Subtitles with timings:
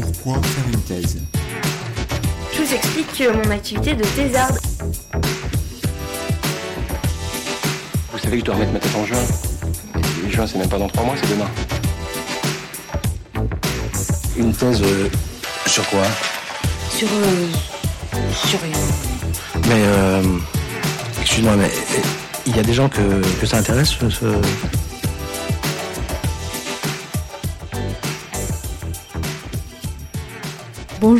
[0.00, 1.16] Pourquoi faire une thèse
[2.52, 4.58] Je vous explique mon activité de thésarde.
[8.12, 9.16] Vous savez que je dois remettre ma tête en juin.
[10.26, 11.48] Et juin, c'est même pas dans trois mois, c'est demain.
[14.36, 15.08] Une thèse euh,
[15.66, 16.02] sur quoi
[16.90, 17.08] Sur.
[17.08, 17.46] euh,
[18.46, 18.76] sur rien.
[19.66, 20.22] Mais, euh,
[21.22, 22.00] excuse-moi, mais euh,
[22.46, 24.40] il y a des gens que, que ça intéresse ce-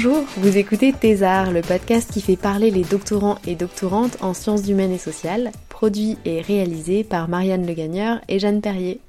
[0.07, 4.69] Bonjour, vous écoutez Thésard, le podcast qui fait parler les doctorants et doctorantes en sciences
[4.69, 9.01] humaines et sociales, produit et réalisé par Marianne Le Gagneur et Jeanne Perrier.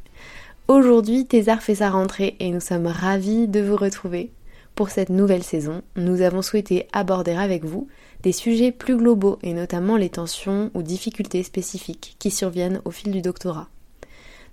[0.68, 4.32] Aujourd'hui, Thésard fait sa rentrée et nous sommes ravis de vous retrouver.
[4.74, 7.88] Pour cette nouvelle saison, nous avons souhaité aborder avec vous
[8.24, 13.12] des sujets plus globaux et notamment les tensions ou difficultés spécifiques qui surviennent au fil
[13.12, 13.68] du doctorat.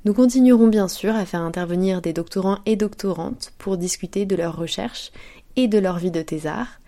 [0.05, 4.55] Nous continuerons bien sûr à faire intervenir des doctorants et doctorantes pour discuter de leurs
[4.55, 5.11] recherches
[5.57, 6.81] et de leur vie de thésard,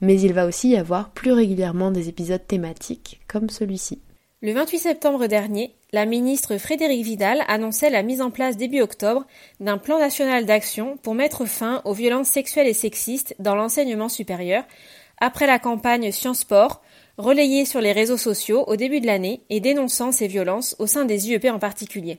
[0.00, 4.00] mais il va aussi y avoir plus régulièrement des épisodes thématiques comme celui-ci.
[4.42, 9.24] Le 28 septembre dernier, la ministre Frédérique Vidal annonçait la mise en place début octobre
[9.60, 14.64] d'un plan national d'action pour mettre fin aux violences sexuelles et sexistes dans l'enseignement supérieur,
[15.18, 16.82] après la campagne Sciences Sport,
[17.16, 21.06] relayée sur les réseaux sociaux au début de l'année et dénonçant ces violences au sein
[21.06, 22.18] des IEP en particulier.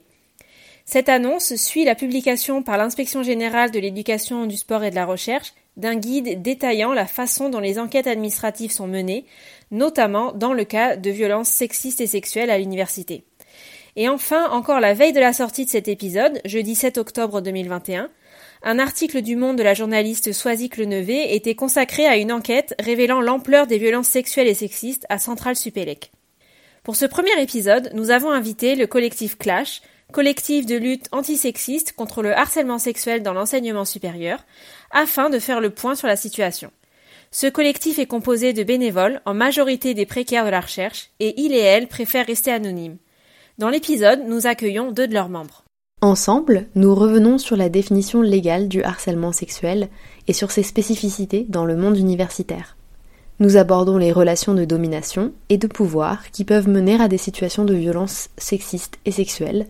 [0.84, 5.04] Cette annonce suit la publication par l'Inspection générale de l'éducation, du sport et de la
[5.06, 9.26] recherche d'un guide détaillant la façon dont les enquêtes administratives sont menées,
[9.70, 13.24] notamment dans le cas de violences sexistes et sexuelles à l'université.
[13.96, 18.10] Et enfin, encore la veille de la sortie de cet épisode, jeudi 7 octobre 2021,
[18.62, 23.20] un article du Monde de la journaliste Soisic Lenevé était consacré à une enquête révélant
[23.20, 26.12] l'ampleur des violences sexuelles et sexistes à Centrale Supélec.
[26.82, 32.22] Pour ce premier épisode, nous avons invité le collectif Clash, collectif de lutte antisexiste contre
[32.22, 34.44] le harcèlement sexuel dans l'enseignement supérieur,
[34.90, 36.70] afin de faire le point sur la situation.
[37.30, 41.52] Ce collectif est composé de bénévoles, en majorité des précaires de la recherche, et il
[41.52, 42.96] et elle préfèrent rester anonymes.
[43.58, 45.64] Dans l'épisode, nous accueillons deux de leurs membres.
[46.02, 49.88] Ensemble, nous revenons sur la définition légale du harcèlement sexuel
[50.28, 52.76] et sur ses spécificités dans le monde universitaire.
[53.38, 57.66] Nous abordons les relations de domination et de pouvoir qui peuvent mener à des situations
[57.66, 59.66] de violence sexistes et sexuelles,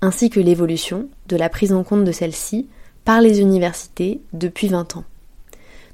[0.00, 2.68] ainsi que l'évolution de la prise en compte de celles-ci
[3.04, 5.04] par les universités depuis 20 ans.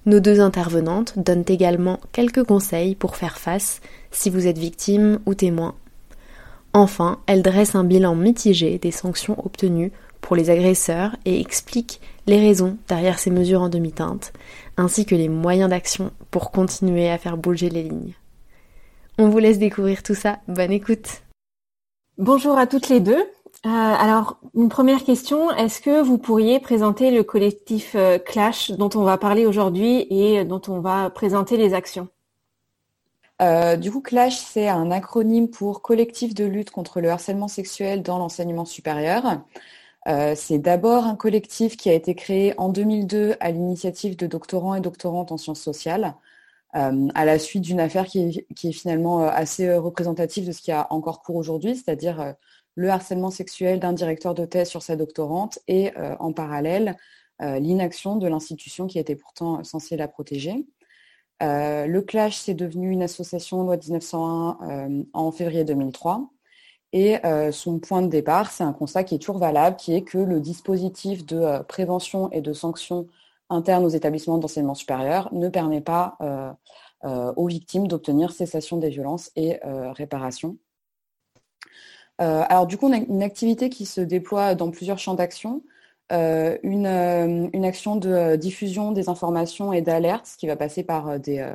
[0.07, 3.81] Nos deux intervenantes donnent également quelques conseils pour faire face
[4.13, 5.75] si vous êtes victime ou témoin.
[6.73, 12.41] Enfin, elles dressent un bilan mitigé des sanctions obtenues pour les agresseurs et expliquent les
[12.41, 14.33] raisons derrière ces mesures en demi-teinte,
[14.77, 18.15] ainsi que les moyens d'action pour continuer à faire bouger les lignes.
[19.19, 21.23] On vous laisse découvrir tout ça, bonne écoute
[22.19, 23.23] Bonjour à toutes les deux.
[23.65, 28.91] Euh, alors, une première question, est-ce que vous pourriez présenter le collectif euh, Clash dont
[28.95, 32.09] on va parler aujourd'hui et dont on va présenter les actions?
[33.43, 38.03] Euh, du coup, CLASH, c'est un acronyme pour Collectif de lutte contre le harcèlement sexuel
[38.03, 39.41] dans l'enseignement supérieur.
[40.07, 44.75] Euh, c'est d'abord un collectif qui a été créé en 2002 à l'initiative de doctorants
[44.75, 46.15] et doctorantes en sciences sociales,
[46.77, 50.71] euh, à la suite d'une affaire qui est, finalement euh, assez représentative de ce qui
[50.71, 52.35] a encore cours aujourd'hui, c'est-à-dire
[52.77, 56.97] le harcèlement sexuel d'un directeur de thèse sur sa doctorante et en parallèle
[57.41, 60.67] l'inaction de l'institution qui était pourtant censée la protéger.
[61.41, 66.29] Le Clash, c'est devenu une association loi 1901 euh, en février 2003.
[66.93, 70.03] Et euh, son point de départ, c'est un constat qui est toujours valable, qui est
[70.03, 73.09] que le dispositif de euh, prévention et de sanction
[73.51, 76.53] interne aux établissements d'enseignement supérieur ne permet pas euh,
[77.37, 80.57] aux victimes d'obtenir cessation des violences et réparation.
[82.19, 85.63] Alors du coup, on a une activité qui se déploie dans plusieurs champs d'action.
[86.11, 91.49] Une, une action de diffusion des informations et d'alerte, ce qui va passer par des,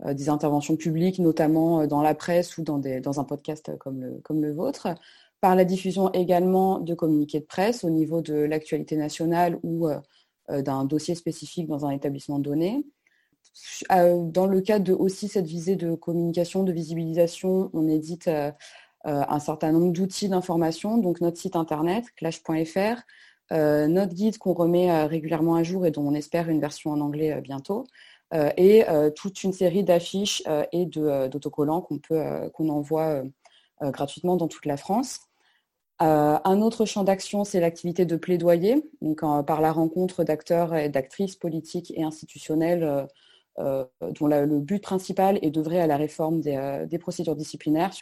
[0.00, 2.80] des interventions publiques, notamment euh, dans la presse ou dans,
[3.20, 4.88] un podcast comme le, comme le vôtre,
[5.40, 9.98] par la diffusion également de communiqués de presse au niveau de l'actualité nationale ou euh,
[10.50, 12.84] euh, d'un dossier spécifique dans un établissement donné.
[13.92, 18.50] Euh, Dans le cadre de aussi cette visée de communication, de visibilisation, on édite euh,
[19.06, 23.02] euh, un certain nombre d'outils d'information, donc notre site internet, clash.fr,
[23.52, 26.90] euh, notre guide qu'on remet euh, régulièrement à jour et dont on espère une version
[26.90, 27.84] en anglais euh, bientôt, euh,
[28.56, 33.06] et euh, toute une série d'affiches euh, et euh, d'autocollants qu'on peut euh, qu'on envoie
[33.06, 33.24] euh,
[33.82, 35.20] euh, gratuitement dans toute la France.
[36.02, 40.74] Euh, un autre champ d'action, c'est l'activité de plaidoyer, donc euh, par la rencontre d'acteurs
[40.74, 43.06] et d'actrices politiques et institutionnelles euh,
[43.60, 43.84] euh,
[44.18, 47.92] dont le but principal est d'œuvrer à la réforme des, euh, des procédures disciplinaires.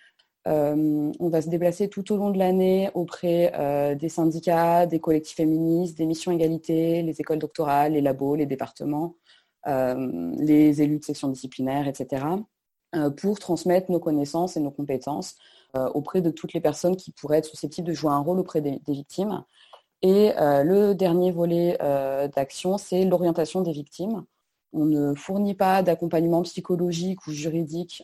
[0.49, 4.99] Euh, on va se déplacer tout au long de l'année auprès euh, des syndicats, des
[4.99, 9.17] collectifs féministes, des missions égalité, les écoles doctorales, les labos, les départements,
[9.67, 12.25] les élus de section disciplinaire, etc.,
[13.17, 15.37] pour transmettre nos connaissances et nos compétences
[15.75, 18.81] auprès de toutes les personnes qui pourraient être susceptibles de jouer un rôle auprès des,
[18.89, 19.45] victimes.
[20.03, 21.79] Et le dernier volet
[22.35, 24.25] d'action, c'est l'orientation des victimes.
[24.75, 28.03] On ne fournit pas d'accompagnement psychologique ou juridique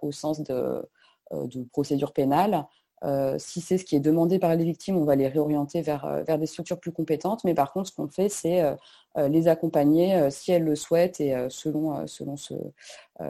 [0.00, 0.88] au sens de,
[1.32, 2.66] de procédure pénale.
[3.02, 6.04] Euh, si c'est ce qui est demandé par les victimes, on va les réorienter vers,
[6.04, 7.44] euh, vers des structures plus compétentes.
[7.44, 11.34] Mais par contre, ce qu'on fait, c'est euh, les accompagner si elles le souhaitent et
[11.48, 12.54] selon, selon ce,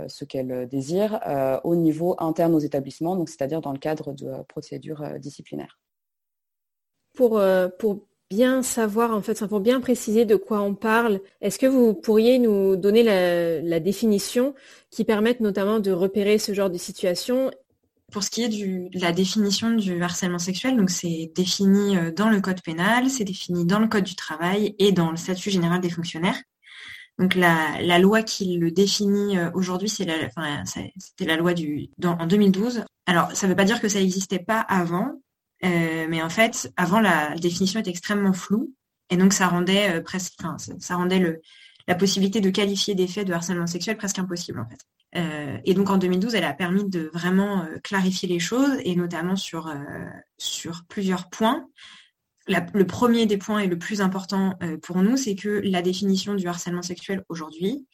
[0.08, 1.18] ce qu'elles désirent
[1.64, 5.78] au niveau interne aux établissements, c'est-à-dire dans le cadre de procédures disciplinaires.
[7.14, 7.40] Pour,
[7.78, 11.94] pour bien savoir, en fait, pour bien préciser de quoi on parle, est-ce que vous
[11.94, 14.54] pourriez nous donner la définition
[14.90, 17.50] qui permette notamment de repérer ce genre de situation
[18.10, 22.28] pour ce qui est de la définition du harcèlement sexuel, donc c'est défini euh, dans
[22.28, 25.80] le code pénal, c'est défini dans le code du travail et dans le statut général
[25.80, 26.40] des fonctionnaires.
[27.18, 30.06] Donc la, loi qui le définit euh, aujourd'hui, c'était
[31.20, 32.84] la loi du en 2012.
[33.06, 35.20] Alors ça ne veut pas dire que ça n'existait pas avant,
[35.64, 38.74] euh, mais en fait avant la définition était extrêmement floue
[39.10, 40.34] et donc ça rendait presque,
[40.78, 41.40] ça rendait
[41.86, 44.80] la possibilité de qualifier des faits de harcèlement sexuel presque impossible en fait.
[45.16, 48.94] Euh, et donc en 2012, elle a permis de vraiment euh, clarifier les choses et
[48.94, 49.74] notamment sur, euh,
[50.38, 51.68] sur plusieurs points.
[52.48, 56.48] le premier des points et le plus important pour nous, c'est que la définition du
[56.48, 57.86] harcèlement sexuel aujourd'hui,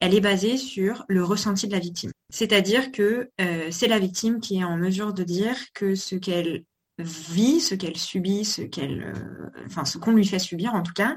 [0.00, 2.10] elle est basée sur le ressenti de la victime.
[2.28, 3.30] C'est-à-dire que
[3.70, 6.64] c'est la victime qui est en mesure de dire que ce qu'elle
[6.98, 9.14] vit, ce qu'elle subit, ce qu'elle,
[9.64, 11.16] enfin ce qu'on lui fait subir en tout cas,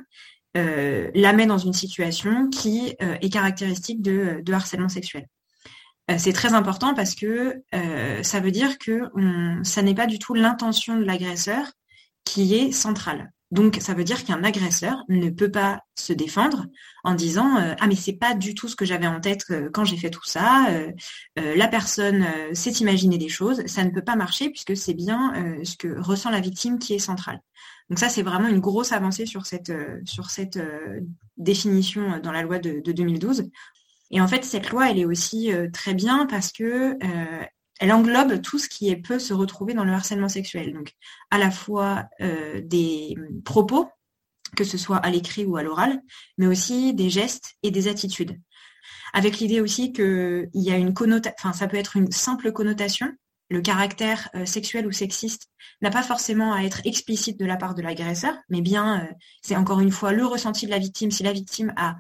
[0.54, 5.28] la met dans une situation qui est caractéristique de, de harcèlement sexuel.
[6.12, 9.10] Euh, c'est très important parce que euh, ça veut dire que
[9.64, 11.66] ça n'est pas du tout l'intention de l'agresseur
[12.24, 13.32] qui est centrale.
[13.52, 16.66] Donc ça veut dire qu'un agresseur ne peut pas se défendre
[17.04, 19.86] en disant euh, ah mais c'est pas du tout ce que j'avais en tête quand
[19.86, 20.68] j'ai fait tout ça.
[21.36, 25.78] la personne s'est imaginé des choses, ça ne peut pas marcher puisque c'est bien ce
[25.78, 27.40] que ressent la victime qui est centrale.
[27.90, 29.72] Donc ça c'est vraiment une grosse avancée sur cette
[30.06, 30.60] sur cette
[31.38, 33.50] définition dans la loi de 2012
[34.12, 37.46] et en fait, cette loi, elle est aussi euh, très bien parce que euh,
[37.80, 40.74] elle englobe tout ce qui peut se retrouver dans le harcèlement sexuel.
[40.74, 40.94] Donc,
[41.32, 43.90] à la fois euh, des propos,
[44.56, 46.02] que ce soit à l'écrit ou à l'oral,
[46.38, 48.40] mais aussi des gestes et des attitudes.
[49.14, 53.12] Avec l'idée aussi qu'il y a une connotation, enfin, ça peut être une simple connotation.
[53.50, 55.50] Le caractère sexuel ou sexiste
[55.82, 59.08] n'a pas forcément à être explicite de la part de l'agresseur, mais bien,
[59.42, 61.12] c'est encore une fois le ressenti de la victime.
[61.12, 61.96] Si la victime a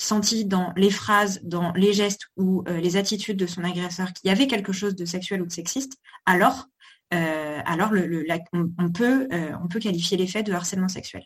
[0.00, 4.28] senti dans les phrases, dans les gestes ou euh, les attitudes de son agresseur qu'il
[4.28, 6.68] y avait quelque chose de sexuel ou de sexiste, alors,
[7.12, 11.24] euh, euh, on peut qualifier les faits de harcèlement sexuel.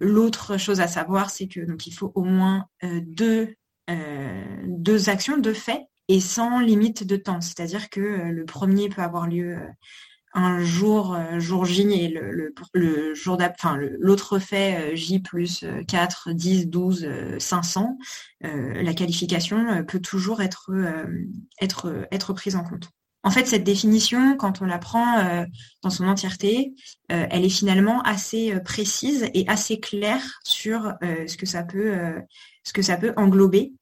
[0.00, 3.54] L'autre chose à savoir, c'est que donc il faut au moins deux,
[4.64, 7.40] deux actions, deux faits, et sans limite de temps.
[7.40, 9.58] C'est-à-dire que le premier peut avoir lieu
[10.34, 15.64] un jour, euh, jour J et le, le, jour enfin l'autre fait euh, J plus
[15.86, 17.08] 4, 10, 12,
[17.38, 17.98] 500,
[18.40, 20.70] la qualification peut toujours être,
[21.60, 22.90] être, être prise en compte.
[23.24, 25.44] En fait, cette définition, quand on la prend
[25.82, 26.74] dans son entièreté,
[27.08, 31.94] elle est finalement assez précise et assez claire sur ce que ça peut,
[32.62, 33.72] ce que ça peut englober.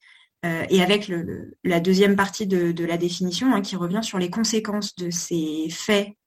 [0.43, 4.95] et avec le, la deuxième partie de, la définition hein, qui revient sur les conséquences
[4.95, 6.26] de ces faits euh,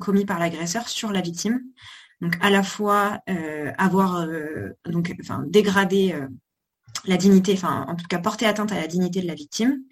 [0.00, 1.62] commis par l'agresseur sur la victime.
[2.20, 6.14] Donc à la fois euh, avoir euh, donc enfin dégrader
[7.04, 9.82] la dignité, enfin en tout cas porter atteinte à la dignité de la victime,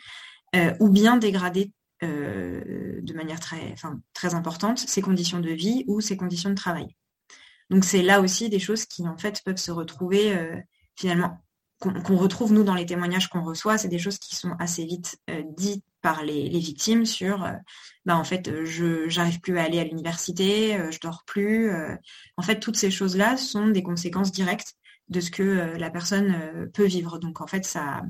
[0.80, 3.74] ou bien dégrader de manière très,
[4.14, 6.96] très importante ses conditions de vie ou ses conditions de travail.
[7.68, 10.36] Donc c'est là aussi des choses qui en fait peuvent se retrouver
[10.96, 11.38] finalement
[11.80, 15.18] qu'on retrouve nous dans les témoignages qu'on reçoit, c'est des choses qui sont assez vite
[15.56, 17.52] dites par les, victimes sur euh,
[18.04, 21.70] bah en fait euh, je j'arrive plus à aller à l'université, euh, je dors plus.
[22.36, 24.74] en fait toutes ces choses là sont des conséquences directes
[25.08, 27.18] de ce que la personne peut vivre.
[27.18, 28.02] Donc en fait ça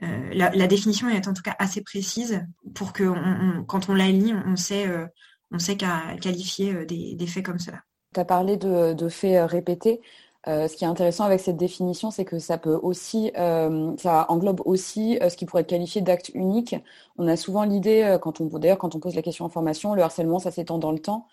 [0.00, 2.44] la, définition est en tout cas assez précise
[2.74, 3.04] pour que
[3.66, 4.88] quand on la lit, on sait
[5.58, 7.82] sait qualifier des, faits comme cela.
[8.14, 10.00] Tu as parlé de faits répétés.
[10.48, 14.26] Euh, ce qui est intéressant avec cette définition, c'est que ça peut aussi, euh, ça
[14.28, 16.74] englobe aussi euh, ce qui pourrait être qualifié d'acte unique.
[17.16, 20.02] On a souvent l'idée, quand on, d'ailleurs, quand on pose la question en formation, le
[20.02, 21.26] harcèlement, ça s'étend dans le temps.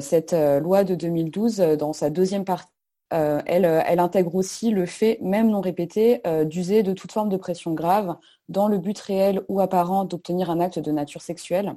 [0.00, 2.68] cette loi de 2012, dans sa deuxième partie,
[3.10, 8.16] elle, intègre aussi le fait, même non répété, d'user de toute forme de pression grave
[8.48, 11.76] dans le but réel ou apparent d'obtenir un acte de nature sexuelle.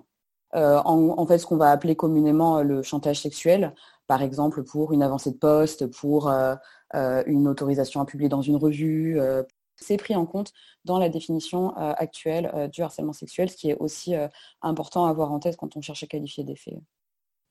[0.54, 3.74] En, fait, ce qu'on va appeler communément le chantage sexuel
[4.10, 6.56] par exemple pour une avancée de poste, pour euh,
[6.96, 9.44] euh, une autorisation à publier dans une revue, euh,
[9.76, 10.52] c'est pris en compte
[10.84, 14.14] dans la définition actuelle du harcèlement sexuel, ce qui est aussi
[14.62, 16.74] important à avoir en tête quand on cherche à qualifier des faits.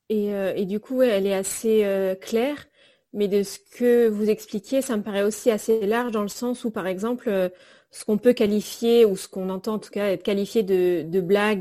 [0.09, 2.67] Et, du coup, elle est assez claire.
[3.13, 6.65] Mais de ce que vous expliquiez, ça me paraît aussi assez large dans le sens
[6.65, 7.51] où, par exemple,
[7.91, 11.05] ce qu'on peut qualifier, ou ce qu'on entend en tout cas être qualifié de,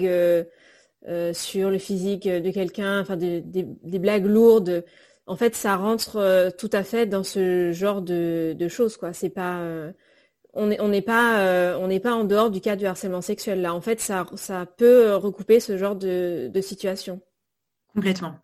[0.04, 0.44] euh,
[1.06, 3.42] euh, sur le physique de quelqu'un, enfin des,
[3.84, 4.84] blagues lourdes,
[5.26, 8.98] en fait, ça rentre euh, tout à fait dans ce genre de, choses,
[10.54, 13.74] on n'est pas, en dehors du cas du harcèlement sexuel là.
[13.74, 14.26] En fait, ça,
[14.76, 17.20] peut recouper ce genre de, situation.
[17.94, 18.34] Complètement.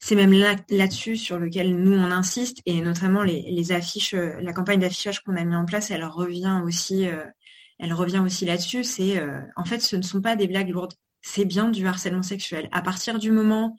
[0.00, 4.80] C'est même là, là-dessus sur lequel nous on insiste et notamment les, affiches, la campagne
[4.80, 7.06] d'affichage qu'on a mis en place, elle revient aussi,
[7.78, 8.82] elle revient aussi là-dessus.
[8.82, 9.22] C'est
[9.54, 12.68] en fait, ce ne sont pas des blagues lourdes c'est bien du harcèlement sexuel.
[12.72, 13.76] À partir du moment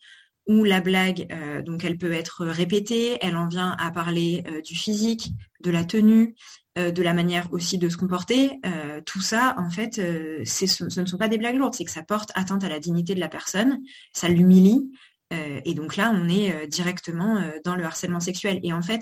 [0.48, 4.62] où la blague, euh, donc elle peut être répétée, elle en vient à parler euh,
[4.62, 5.32] du physique,
[5.62, 6.36] de la tenue,
[6.78, 8.60] euh, de la manière aussi de se comporter,
[9.06, 12.04] tout ça, en fait, ce, ce, ne sont pas des blagues lourdes, c'est que ça
[12.04, 13.82] porte atteinte à la dignité de la personne,
[14.14, 14.92] ça l'humilie,
[15.32, 18.60] et donc là, on est directement dans le harcèlement sexuel.
[18.64, 19.02] Et en fait,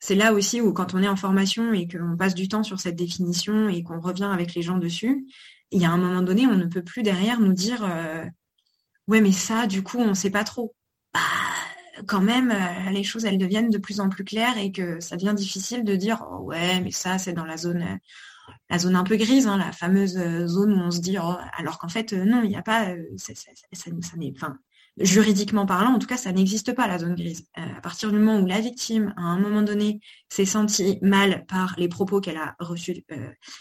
[0.00, 2.78] c'est là aussi où quand on est en formation et qu'on passe du temps sur
[2.78, 5.26] cette définition et qu'on revient avec les gens dessus,
[5.70, 8.24] il y a un moment donné, on ne peut plus derrière nous dire euh,
[9.08, 10.74] ouais, mais ça, du coup, on ne sait pas trop.
[11.14, 11.20] Bah,
[12.06, 15.16] quand même, euh, les choses, elles deviennent de plus en plus claires et que ça
[15.16, 18.96] devient difficile de dire oh, ouais, mais ça, c'est dans la zone, euh, la zone
[18.96, 22.12] un peu grise, hein, la fameuse zone où on se dit oh, alors qu'en fait,
[22.12, 23.32] non, il n'y a pas, ça,
[24.98, 27.48] juridiquement parlant, en tout cas, ça n'existe pas la zone grise.
[27.54, 31.74] à partir du moment où la victime, à un moment donné, s'est sentie mal par
[31.76, 33.04] les propos qu'elle a reçus,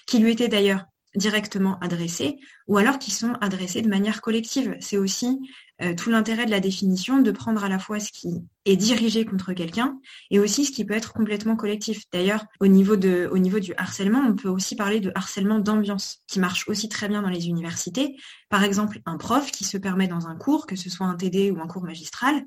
[0.08, 4.76] qui lui étaient d'ailleurs directement adressés ou alors qui sont adressés de manière collective.
[4.80, 5.40] C'est aussi
[5.82, 9.26] euh, tout l'intérêt de la définition de prendre à la fois ce qui est dirigé
[9.26, 10.00] contre quelqu'un
[10.32, 12.04] et aussi ce qui peut être complètement collectif.
[12.12, 16.20] D'ailleurs, au niveau de, au niveau du harcèlement, on peut aussi parler de harcèlement d'ambiance
[16.28, 18.18] qui marche aussi très bien dans les universités.
[18.50, 21.52] Par exemple, un prof qui se permet dans un cours, que ce soit un TD
[21.52, 22.46] ou un cours magistral,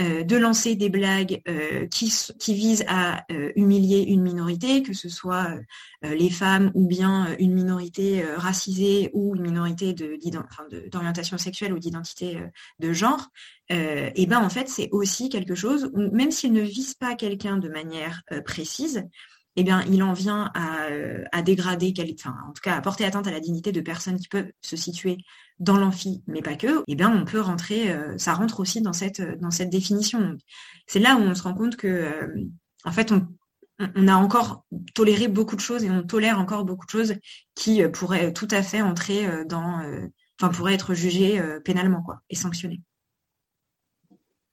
[0.00, 4.92] euh, de lancer des blagues euh, qui, qui, visent à euh, humilier une minorité, que
[4.92, 5.48] ce soit
[6.04, 12.38] les femmes ou bien une minorité racisée ou une minorité d'orientation sexuelle ou d'identité
[12.78, 13.26] de genre,
[13.70, 17.58] et ben en fait c'est aussi quelque chose où même s'il ne vise pas quelqu'un
[17.58, 19.04] de manière précise,
[19.60, 23.32] eh bien, il en vient à, dégrader, enfin, en tout cas à porter atteinte à
[23.32, 25.18] la dignité de personnes qui peuvent se situer
[25.58, 28.92] dans l'amphi, mais pas que, eh bien, on peut rentrer, euh, ça rentre aussi dans
[28.92, 30.36] cette, dans cette définition.
[30.86, 32.44] C'est là où on se rend compte que, euh,
[32.84, 33.26] en fait, on,
[34.06, 37.14] a encore toléré beaucoup de choses et on tolère encore beaucoup de choses
[37.56, 39.82] qui euh, pourraient tout à fait entrer dans,
[40.40, 42.80] enfin, pourraient être jugées pénalement, et sanctionnées.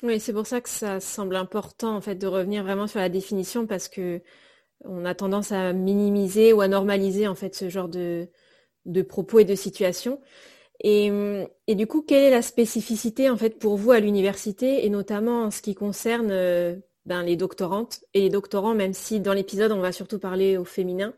[0.04, 3.10] Oui, c'est pour ça que ça semble important, en fait, de revenir vraiment sur la
[3.10, 4.22] définition parce que
[4.84, 8.28] on a tendance à minimiser ou à normaliser, en fait, ce genre de,
[9.10, 10.22] propos et de situations.
[10.82, 11.10] Et,
[11.70, 15.52] du coup, quelle est la spécificité en fait pour vous à l'université et notamment en
[15.52, 16.76] ce qui concerne euh,
[17.06, 20.66] ben, les doctorantes et les doctorants, même si dans l'épisode on va surtout parler au
[20.66, 21.14] féminin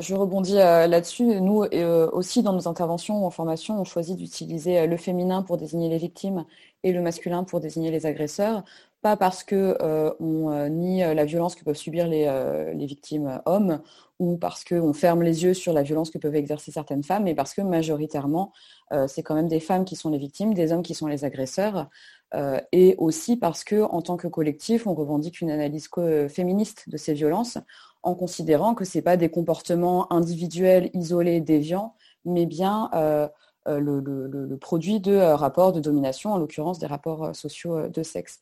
[0.00, 1.40] Je rebondis euh, là-dessus.
[1.40, 5.56] Nous euh, aussi dans nos interventions ou en formation, on choisit d'utiliser le féminin pour
[5.56, 6.44] désigner les victimes
[6.82, 8.64] et le masculin pour désigner les agresseurs.
[9.02, 9.76] Pas parce que
[10.18, 13.80] on nie la violence que peuvent subir les, victimes hommes
[14.18, 17.34] ou parce qu'on ferme les yeux sur la violence que peuvent exercer certaines femmes, mais
[17.34, 18.52] parce que majoritairement,
[18.92, 21.24] euh, c'est quand même des femmes qui sont les victimes, des hommes qui sont les
[21.24, 21.88] agresseurs,
[22.34, 25.88] euh, et aussi parce que, en tant que collectif, on revendique une analyse
[26.28, 27.58] féministe de ces violences,
[28.06, 31.94] en considérant que ce n'est pas des comportements individuels, isolés, déviants,
[32.24, 33.28] mais bien euh,
[33.66, 38.40] le, produit de rapports de domination, en l'occurrence des rapports sociaux de sexe.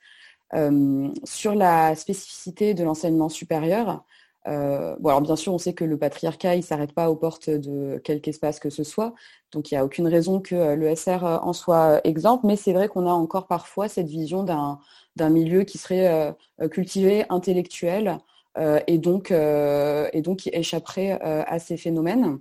[1.24, 4.04] sur la spécificité de l'enseignement supérieur,
[4.46, 7.48] euh, bon, alors bien sûr, on sait que le patriarcat, il s'arrête pas aux portes
[7.48, 9.14] de quelque espace que ce soit,
[9.52, 12.56] donc il n'y a aucune raison que euh, le SR euh, en soit exemple, mais
[12.56, 16.34] c'est vrai qu'on a encore parfois cette vision d'un milieu qui serait
[16.70, 18.18] cultivé, intellectuel,
[18.56, 22.38] et, donc, et donc qui échapperait à ces phénomènes.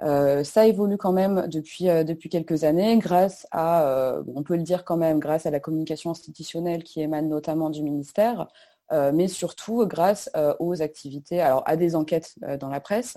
[0.00, 4.96] ça évolue quand même depuis, depuis quelques années grâce à, on peut le dire quand
[4.96, 8.48] même, grâce à la communication institutionnelle qui émane notamment du ministère,
[8.92, 13.16] euh, mais surtout grâce euh, aux activités, alors à des enquêtes euh, dans la presse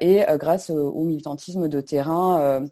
[0.00, 2.62] et grâce au militantisme de terrain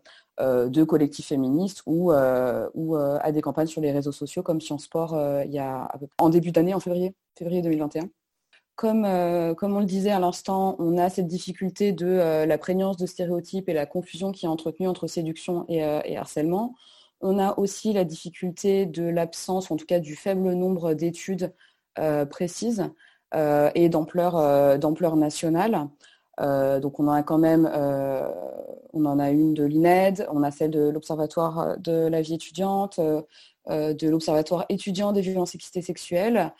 [0.40, 5.14] de collectifs féministes ou, ou à des campagnes sur les réseaux sociaux comme Sciences Sport
[5.44, 8.08] il y a en début d'année, en février, février 2021.
[8.76, 9.06] Comme,
[9.56, 13.70] comme, on le disait à l'instant, on a cette difficulté de la prégnance de stéréotypes
[13.70, 16.74] et la confusion qui est entretenue entre séduction et, et, harcèlement.
[17.22, 21.54] On a aussi la difficulté de l'absence, en tout cas du faible nombre d'études
[21.98, 22.90] euh, précise
[23.34, 25.88] euh, et d'ampleur euh, d'ampleur nationale.
[26.38, 27.66] donc on en a quand même,
[28.92, 33.00] on en a une de l'INED, on a celle de l'Observatoire de la vie étudiante,
[33.00, 36.52] de l'Observatoire étudiant des violences et sexuelles.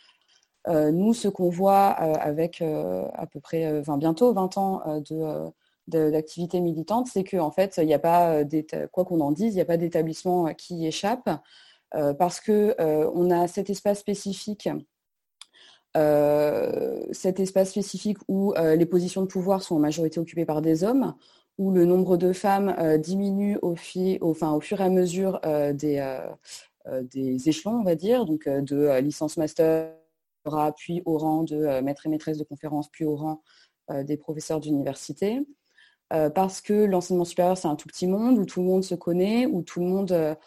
[0.67, 5.51] Nous, ce qu'on voit avec à peu près bientôt 20 ans de
[5.87, 8.43] d'activité militante, c'est qu'en fait, il n'y a pas,
[8.91, 11.29] quoi qu'on en dise, il n'y a pas d'établissement qui y échappe,
[11.91, 14.69] parce qu'on on a cet espace spécifique
[17.11, 21.15] cet espace spécifique où les positions de pouvoir sont en majorité occupées par des hommes,
[21.57, 23.75] où le nombre de femmes diminue au,
[24.21, 25.39] au, fur et à mesure
[25.73, 26.19] des,
[27.03, 29.91] des, échelons, on va dire, donc de licence master,
[30.75, 33.41] puis au rang de maître et maîtresse de conférence, puis au rang
[34.03, 35.41] des professeurs d'université.
[36.09, 39.45] parce que l'enseignement supérieur, c'est un tout petit monde où tout le monde se connaît,
[39.45, 40.37] où tout le monde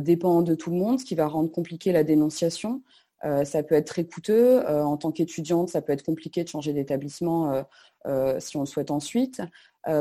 [0.00, 2.82] dépend de tout le monde, ce qui va rendre compliqué la dénonciation.
[3.24, 4.64] Euh, ça peut être très coûteux.
[4.68, 7.64] Euh, en tant qu'étudiante, ça peut être compliqué de changer d'établissement
[8.06, 9.42] euh, si on le souhaite ensuite.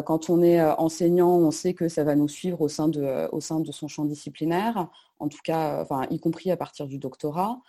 [0.05, 3.39] quand on est enseignant, on sait que ça va nous suivre au sein de, au
[3.39, 4.89] sein de son champ disciplinaire,
[5.19, 7.59] en tout cas, y compris à partir du doctorat.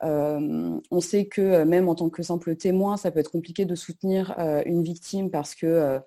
[0.00, 4.34] On sait que même en tant que simple témoin, ça peut être compliqué de soutenir
[4.64, 5.98] une victime parce que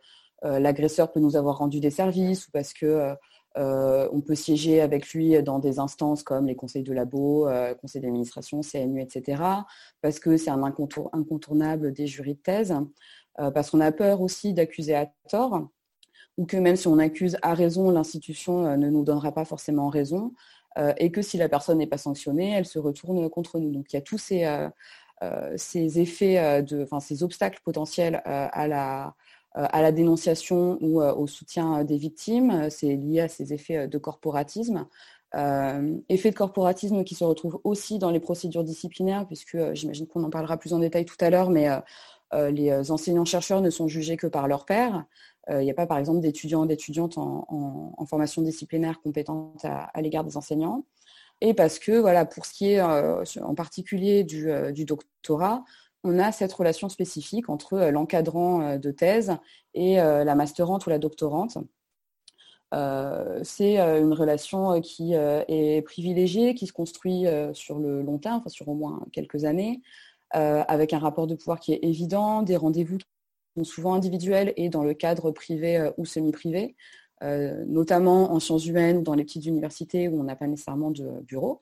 [0.43, 3.15] l'agresseur peut nous avoir rendu des services ou parce que
[3.57, 7.73] euh, on peut siéger avec lui dans des instances comme les conseils de labo, euh,
[7.75, 9.43] conseil d'administration, CNU, etc.
[10.01, 12.73] Parce que c'est un incontournable des jurys de thèse.
[13.39, 15.69] Euh, parce qu'on a peur aussi d'accuser à tort,
[16.37, 20.33] ou que même si on accuse à raison, l'institution ne nous donnera pas forcément raison,
[20.97, 23.71] et que si la personne n'est pas sanctionnée, elle se retourne contre nous.
[23.71, 24.47] Donc il y a tous ces,
[25.57, 29.15] ces effets, de, ces obstacles potentiels à la
[29.57, 32.69] euh, dénonciation ou euh, au soutien des victimes.
[32.69, 34.87] C'est lié à ces effets de corporatisme.
[35.35, 40.23] Euh, effet de corporatisme qui se retrouve aussi dans les procédures disciplinaires, puisque j'imagine qu'on
[40.23, 41.67] en parlera plus en détail tout à l'heure, mais
[42.33, 45.05] les enseignants-chercheurs ne sont jugés que par leur père.
[45.49, 50.37] Il n'y a pas, par exemple, d'étudiants d'étudiantes en, formation disciplinaire compétente à, l'égard des
[50.37, 50.85] enseignants.
[51.41, 55.63] Et parce que, voilà, pour ce qui est en particulier du doctorat,
[56.03, 59.37] on a cette relation spécifique entre euh, l'encadrant euh, de thèse
[59.73, 61.57] et euh, la masterante ou la doctorante.
[63.43, 68.75] c'est une relation qui est privilégiée, qui se construit sur le long terme, sur au
[68.75, 69.81] moins quelques années,
[70.31, 72.97] avec un rapport de pouvoir qui est évident, des rendez-vous
[73.63, 76.75] souvent individuels et dans le cadre privé ou semi-privé,
[77.21, 81.21] notamment en sciences humaines ou dans les petites universités où on n'a pas nécessairement de
[81.21, 81.61] bureau.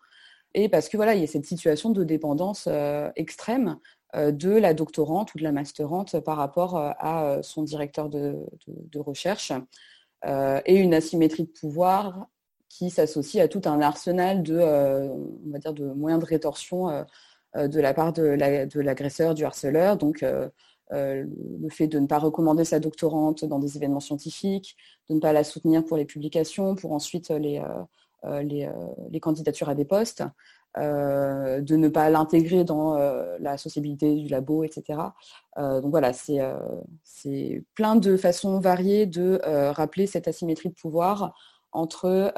[0.53, 2.69] Et parce que voilà, il y a cette situation de dépendance
[3.15, 3.77] extrême
[4.15, 8.09] euh, de la doctorante ou de la masterante par rapport euh, à euh, son directeur
[8.09, 8.43] de,
[8.95, 9.53] recherche
[10.65, 12.27] et une asymétrie de pouvoir
[12.69, 17.05] qui s'associe à tout un arsenal de, on de moyens de rétorsion
[17.55, 18.23] de la part de
[18.81, 19.97] l'agresseur, du harceleur.
[20.91, 24.75] Le fait de ne pas recommander sa doctorante dans des événements scientifiques,
[25.09, 27.61] de ne pas la soutenir pour les publications, pour ensuite les,
[28.23, 30.23] les candidatures à des postes,
[30.77, 34.99] euh, de ne pas l'intégrer dans euh, la sociabilité du labo, etc.
[35.57, 41.33] Euh, donc voilà, c'est plein de façons variées de rappeler cette asymétrie de pouvoir
[41.71, 42.33] entre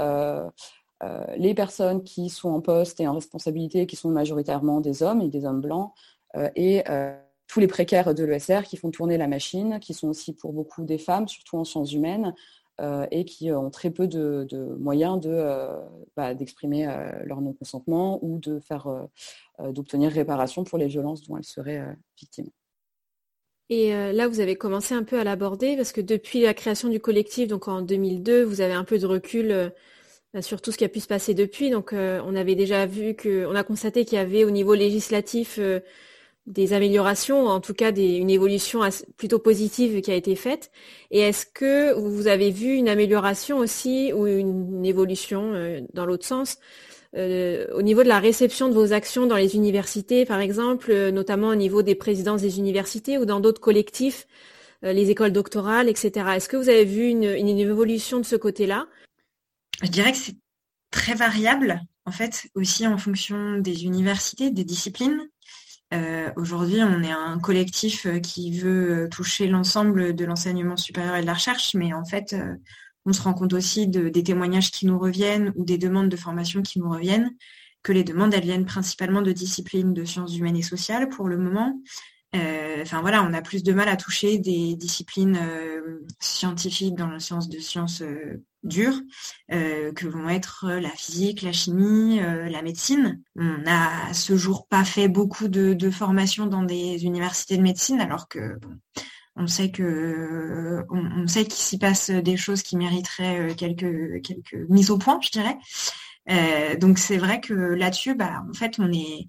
[1.37, 5.29] les personnes qui sont en poste et en responsabilité, qui sont majoritairement des hommes et
[5.29, 5.91] des hommes blancs,
[6.55, 6.83] et
[7.51, 10.85] tous les précaires de l'ESR qui font tourner la machine, qui sont aussi pour beaucoup
[10.85, 12.33] des femmes, surtout en sciences humaines,
[12.79, 14.47] euh, et qui ont très peu de,
[14.79, 15.77] moyens euh,
[16.15, 18.87] bah, d'exprimer euh, leur non-consentement ou de faire
[19.59, 21.85] d'obtenir réparation pour les violences dont elles seraient
[22.17, 22.49] victimes.
[23.69, 27.01] Et là, vous avez commencé un peu à l'aborder parce que depuis la création du
[27.01, 29.73] collectif, donc en 2002, vous avez un peu de recul
[30.33, 31.69] bah, sur tout ce qui a pu se passer depuis.
[31.69, 35.59] Donc, on avait déjà vu que, on a constaté qu'il y avait au niveau législatif
[36.47, 38.81] des améliorations, en tout cas une évolution
[39.17, 40.71] plutôt positive qui a été faite.
[41.11, 46.25] Et est-ce que vous avez vu une amélioration aussi ou une, évolution euh, dans l'autre
[46.25, 46.57] sens
[47.15, 51.11] euh, au niveau de la réception de vos actions dans les universités, par exemple, euh,
[51.11, 54.27] notamment au niveau des présidences des universités ou dans d'autres collectifs,
[54.83, 56.25] les écoles doctorales, etc.
[56.35, 58.87] Est-ce que vous avez vu une, une évolution de ce côté-là?
[59.83, 60.37] Je dirais que c'est
[60.89, 65.29] très variable, en fait, aussi en fonction des universités, des disciplines.
[65.93, 71.15] Euh, aujourd'hui, on est un collectif euh, qui veut euh, toucher l'ensemble de l'enseignement supérieur
[71.15, 72.35] et de la recherche, mais en fait,
[73.05, 76.61] on se rend compte aussi des témoignages qui nous reviennent ou des demandes de formation
[76.61, 77.31] qui nous reviennent,
[77.83, 81.37] que les demandes, elles viennent principalement de disciplines de sciences humaines et sociales pour le
[81.37, 81.81] moment,
[82.33, 87.19] enfin voilà, on a plus de mal à toucher des disciplines euh, scientifiques dans la
[87.19, 89.01] science de sciences euh, dures,
[89.49, 93.19] que vont être la physique, la chimie, la médecine.
[93.35, 97.99] On n'a à ce jour pas fait beaucoup de, formations dans des universités de médecine,
[97.99, 98.59] alors que
[99.35, 100.85] on sait que
[101.25, 106.77] sait qu'il s'y passe des choses qui mériteraient quelques quelques mises au point, je dirais.
[106.77, 109.27] donc c'est vrai que là-dessus, bah, en fait, on est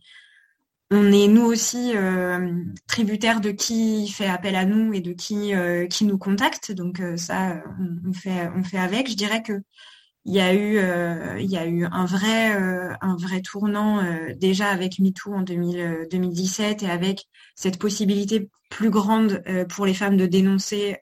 [0.93, 5.55] on est nous aussi euh, tributaires de qui fait appel à nous et de qui
[5.55, 6.71] euh, qui nous contacte.
[6.71, 7.63] Donc euh, ça,
[8.07, 9.09] on, fait on fait avec.
[9.09, 9.55] Je dirais que
[10.27, 10.75] il y a eu
[11.41, 12.53] y a eu un vrai
[13.01, 14.05] un vrai tournant
[14.37, 17.25] déjà avec MeToo en 2017 et avec
[17.57, 20.99] cette possibilité plus grande pour les femmes de dénoncer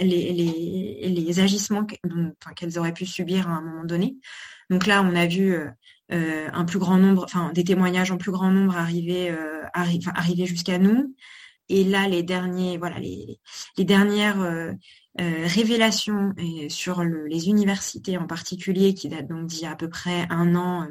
[0.00, 1.84] les, les, les agissements
[2.56, 4.16] qu'elles auraient pu subir à un moment donné.
[4.70, 5.54] Donc là, on a vu
[6.10, 10.46] euh, un plus grand nombre, enfin des témoignages en plus grand nombre arriver, euh, arriver
[10.46, 11.14] jusqu'à nous.
[11.68, 13.40] Et là, les derniers, voilà, les,
[13.76, 14.72] les dernières euh,
[15.18, 16.32] révélations
[16.70, 20.54] sur les universités en particulier, qui datent donc d'il y a à peu près un
[20.54, 20.88] an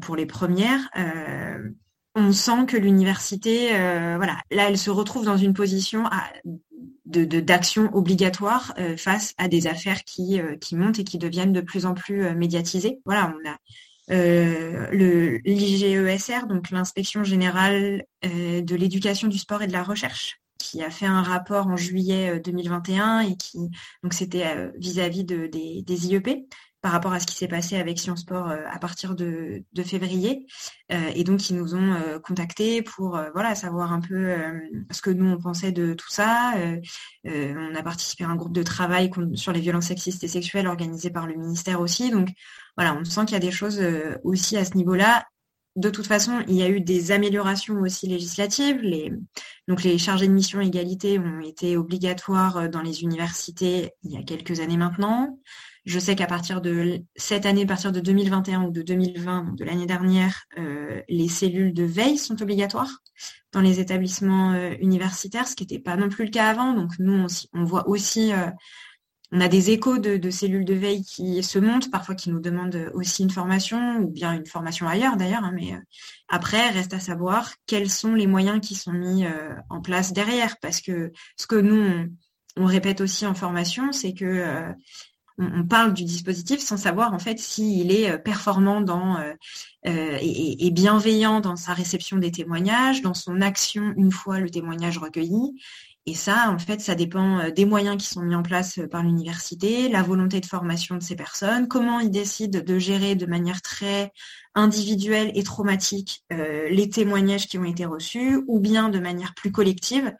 [0.00, 0.88] pour les premières,
[2.14, 6.04] on sent que l'université, voilà, là, elle se retrouve dans une position
[7.04, 11.84] de d'action obligatoire face à des affaires qui, qui montent et qui deviennent de plus
[11.84, 13.00] en plus médiatisées.
[13.04, 13.56] Voilà, on a
[14.10, 14.90] euh,
[15.44, 20.90] l'IGESR, donc l'inspection générale euh, de l'éducation, du sport et de la recherche, qui a
[20.90, 23.58] fait un rapport en juillet 2021 euh, et qui
[24.02, 26.46] donc c'était vis-à-vis de, des, des, IEP
[26.82, 30.46] par rapport à ce qui s'est passé avec Sciences Sport à partir de, février
[30.90, 34.34] et donc ils nous ont contactés pour voilà savoir un peu
[34.90, 36.54] ce que nous on pensait de tout ça
[37.24, 41.10] on a participé à un groupe de travail sur les violences sexistes et sexuelles organisé
[41.10, 42.30] par le ministère aussi donc
[42.76, 45.26] voilà, on sent qu'il y a des choses euh, aussi à ce niveau-là.
[45.76, 48.80] De toute façon, il y a eu des améliorations aussi législatives.
[48.82, 49.12] Les,
[49.68, 54.16] donc les chargés de mission égalité ont été obligatoires euh, dans les universités il y
[54.16, 55.38] a quelques années maintenant.
[55.84, 59.56] Je sais qu'à partir de cette année, à partir de 2021 ou de 2020, donc
[59.56, 62.98] de l'année dernière, euh, les cellules de veille sont obligatoires
[63.52, 66.72] dans les établissements universitaires, ce qui n'était pas non plus le cas avant.
[66.72, 68.32] Donc nous, on, voit aussi
[69.32, 72.90] on a des échos de, cellules de veille qui se montent, parfois qui nous demandent
[72.92, 75.78] aussi une formation, ou bien une formation ailleurs d'ailleurs, hein, mais euh,
[76.28, 80.56] après, reste à savoir quels sont les moyens qui sont mis euh, en place derrière,
[80.60, 82.10] parce que ce que nous,
[82.58, 84.70] on, répète aussi en formation, c'est que euh,
[85.38, 89.18] on, parle du dispositif sans savoir en fait s'il est performant dans
[89.84, 95.54] et, bienveillant dans sa réception des témoignages, dans son action une fois le témoignage recueilli,
[96.04, 98.88] et ça, en fait, ça dépend euh, des moyens qui sont mis en place euh,
[98.88, 103.26] par l'université, la volonté de formation de ces personnes, comment ils décident de gérer de
[103.26, 104.12] manière très
[104.56, 109.52] individuelle et traumatique euh, les témoignages qui ont été reçus, ou bien de manière plus
[109.52, 110.12] collective,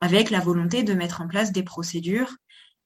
[0.00, 2.34] avec la volonté de mettre en place des procédures,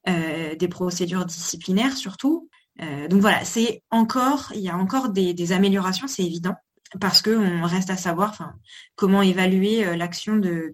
[0.07, 2.49] des procédures disciplinaires surtout.
[2.79, 6.57] donc voilà, c'est encore, il y a encore des améliorations, c'est évident
[6.99, 8.55] parce qu'on reste à savoir
[8.97, 10.73] comment évaluer euh, l'action de,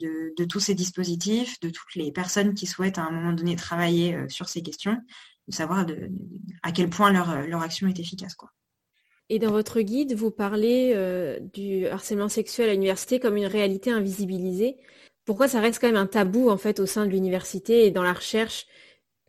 [0.48, 4.28] tous ces dispositifs, de toutes les personnes qui souhaitent à un moment donné travailler euh,
[4.28, 4.96] sur ces questions,
[5.48, 5.86] de savoir
[6.62, 8.34] à quel point euh, leur, action est efficace.
[8.34, 8.50] Quoi.
[9.28, 10.94] Et dans votre guide, vous parlez
[11.52, 14.76] du harcèlement sexuel à l'université comme une réalité invisibilisée.
[15.24, 18.04] Pourquoi ça reste quand même un tabou en fait au sein de l'université et dans
[18.04, 18.66] la recherche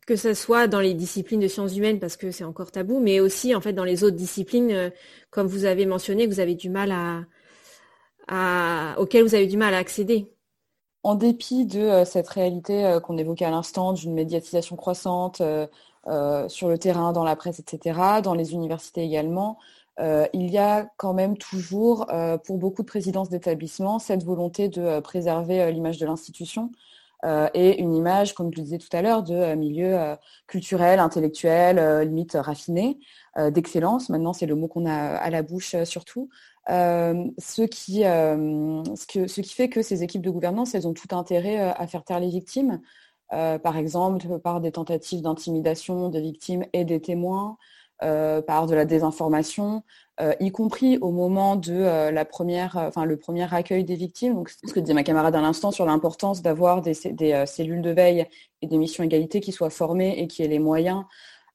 [0.07, 3.19] que ce soit dans les disciplines de sciences humaines parce que c'est encore tabou, mais
[3.19, 4.89] aussi en fait dans les autres disciplines, euh,
[5.29, 6.93] comme vous avez mentionné, vous avez du mal
[8.27, 10.33] à, auxquelles vous avez du mal à accéder.
[11.03, 15.41] En dépit de euh, cette réalité euh, qu'on évoquait à l'instant, d'une médiatisation croissante
[16.47, 19.59] sur le terrain, dans la presse, etc., dans les universités également,
[19.99, 22.07] il y a quand même toujours,
[22.45, 26.71] pour beaucoup de présidences d'établissements, cette volonté de préserver l'image de l'institution.
[27.25, 30.15] Euh, et une image, comme je le disais tout à l'heure, de euh, milieu euh,
[30.45, 32.99] culturel, intellectuel, limite raffiné,
[33.51, 34.09] d'excellence.
[34.09, 36.29] Maintenant, c'est le mot qu'on a à la bouche surtout.
[36.67, 41.85] ce, qui, ce, qui fait que ces équipes de gouvernance, elles ont tout intérêt à
[41.85, 42.81] faire taire les victimes.
[43.29, 47.57] par exemple, par des tentatives d'intimidation des victimes et des témoins,
[47.99, 49.83] par de la désinformation,
[50.19, 53.95] euh, y compris au moment de euh, la première, euh, enfin le premier accueil des
[53.95, 54.33] victimes.
[54.33, 58.25] Donc, ce que disait ma camarade à l'instant sur l'importance d'avoir des, cellules de veille
[58.63, 61.03] et des missions égalité qui soient formées et qui aient les moyens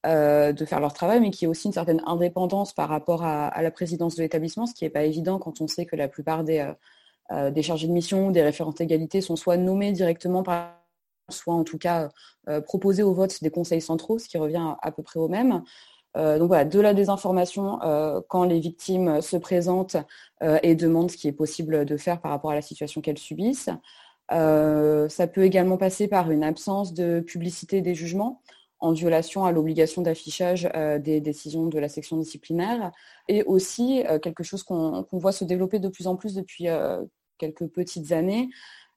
[0.05, 3.71] de faire leur travail, mais qui aient aussi une certaine indépendance par rapport à, la
[3.71, 6.73] présidence de l'établissement, ce qui n'est pas évident quand on sait que la plupart des,
[7.31, 10.75] des chargés de mission, des référents égalité sont soit nommés directement par
[11.31, 12.09] soit en tout cas
[12.67, 15.63] proposés au vote des conseils centraux, ce qui revient à peu près au même.
[16.17, 19.97] Euh, donc voilà, de la désinformation euh, quand les victimes se présentent
[20.43, 23.19] euh, et demandent ce qui est possible de faire par rapport à la situation qu'elles
[23.19, 23.71] subissent.
[24.31, 28.43] ça peut également passer par une absence de publicité des jugements
[28.81, 30.69] en violation à l'obligation d'affichage
[31.01, 32.91] des décisions de la section disciplinaire,
[33.29, 36.67] et aussi quelque chose qu'on voit se développer de plus en plus depuis
[37.39, 38.49] quelques petites années,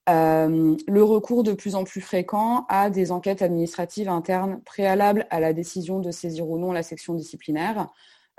[0.07, 5.53] le recours de plus en plus fréquent à des enquêtes administratives internes préalables à la
[5.53, 7.89] décision de saisir ou non la section disciplinaire,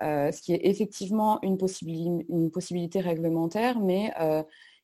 [0.01, 4.13] ce qui est effectivement une, possibilité réglementaire, mais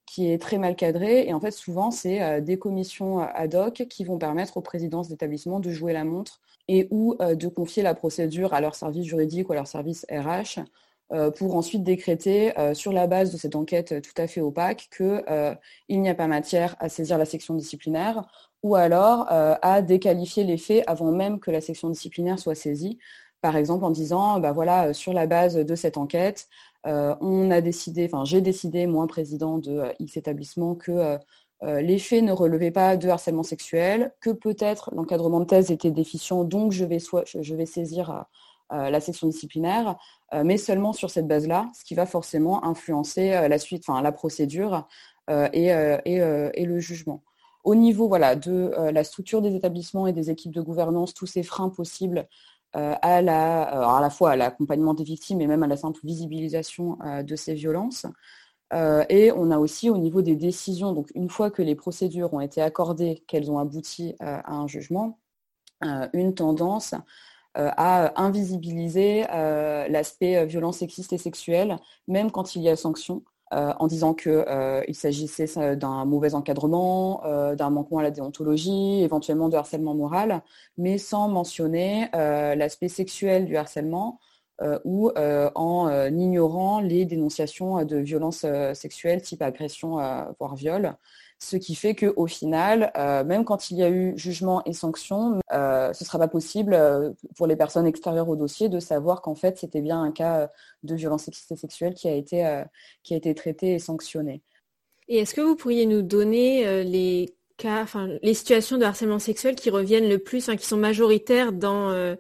[0.07, 1.27] qui est très mal cadré.
[1.29, 5.61] Et en fait, souvent, c'est des commissions ad hoc qui vont permettre aux présidences d'établissement
[5.61, 9.53] de jouer la montre et ou de confier la procédure à leur service juridique ou
[9.53, 10.61] à leur service RH
[11.37, 16.09] pour ensuite décréter sur la base de cette enquête tout à fait opaque qu'il n'y
[16.09, 18.23] a pas matière à saisir la section disciplinaire
[18.63, 22.99] ou alors à déqualifier les faits avant même que la section disciplinaire soit saisie.
[23.41, 26.47] Par exemple en disant, bah voilà, sur la base de cette enquête,
[26.85, 31.19] on a décidé, enfin j'ai décidé, moi président de X établissement, que
[31.63, 36.45] les faits ne relevaient pas de harcèlement sexuel, que peut-être l'encadrement de thèse était déficient,
[36.45, 38.27] donc je vais saisir
[38.73, 39.97] la section disciplinaire,
[40.45, 44.89] mais seulement sur cette base-là, ce qui va forcément influencer la suite, enfin la procédure
[45.31, 47.23] et, et, le jugement.
[47.65, 51.43] Au niveau voilà, de la structure des établissements et des équipes de gouvernance, tous ces
[51.43, 52.27] freins possibles
[52.73, 56.99] à, la, à la fois à l'accompagnement des victimes et même à la simple visibilisation
[57.23, 58.07] de ces violences.
[59.09, 62.41] et on a aussi au niveau des décisions, donc une fois que les procédures ont
[62.41, 65.19] été accordées, qu'elles ont abouti à un jugement,
[66.13, 66.95] une tendance
[67.55, 71.77] à invisibiliser l'aspect violence sexiste et sexuelle,
[72.09, 73.23] même quand il y a sanction.
[73.53, 79.03] Euh, en disant qu'il euh, s'agissait d'un mauvais encadrement, euh, d'un manquement à la déontologie,
[79.03, 80.41] éventuellement de harcèlement moral,
[80.79, 84.19] mais sans mentionner l'aspect sexuel du harcèlement
[84.85, 89.97] ou en ignorant les dénonciations de violences sexuelles type agression,
[90.39, 90.95] voire viol.
[91.43, 95.41] Ce qui fait qu'au final, euh, même quand il y a eu jugement et sanction,
[95.53, 99.23] euh, ce ne sera pas possible euh, pour les personnes extérieures au dossier de savoir
[99.23, 100.53] qu'en fait c'était bien un cas
[100.85, 104.41] de violence sexuelle qui a été, traité et sanctionné.
[105.09, 107.87] Et est-ce que vous pourriez nous donner les cas,
[108.23, 112.17] les situations de harcèlement sexuel qui reviennent le plus, qui sont majoritaires dans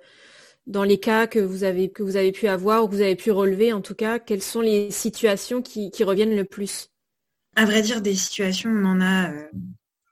[0.67, 3.73] les cas que vous avez pu avoir ou que vous avez pu relever?
[3.73, 6.92] En tout cas, quelles sont les situations qui reviennent le plus?
[7.57, 9.49] À vrai dire, des situations, on en a euh,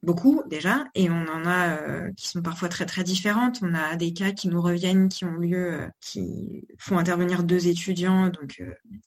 [0.03, 3.61] beaucoup déjà, et on en a euh, qui sont parfois très très différentes.
[3.63, 7.69] On a des cas qui nous reviennent, qui ont lieu, euh, qui font intervenir deux
[7.69, 8.63] étudiants, donc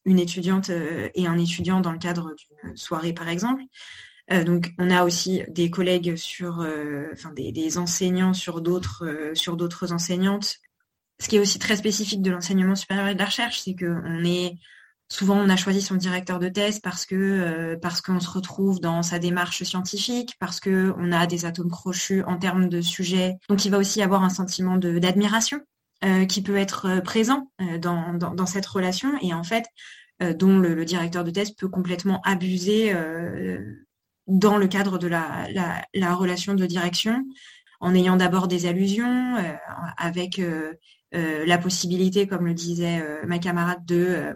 [0.06, 3.63] une étudiante et un étudiant dans le cadre d'une soirée par exemple.
[4.46, 6.65] donc on a aussi des collègues sur,
[7.12, 10.58] enfin des, enseignants sur d'autres sur d'autres enseignantes.
[11.19, 14.24] Ce qui est aussi très spécifique de l'enseignement supérieur et de la recherche, c'est qu'on
[14.26, 14.58] est
[15.13, 19.19] Souvent, on a choisi son directeur de thèse euh, parce qu'on se retrouve dans sa
[19.19, 23.36] démarche scientifique, parce que on a des atomes crochus en termes de sujet.
[23.47, 25.60] Donc, il va aussi avoir un sentiment d'admiration
[26.04, 29.65] euh, qui peut être euh, présent dans, cette relation et en fait,
[30.19, 32.95] dont le, directeur de thèse peut complètement abuser
[34.26, 37.23] dans le cadre de la, la, la, relation de direction,
[37.80, 39.36] en ayant d'abord des allusions,
[39.97, 40.41] avec
[41.12, 44.34] la possibilité, comme le disait ma camarade, de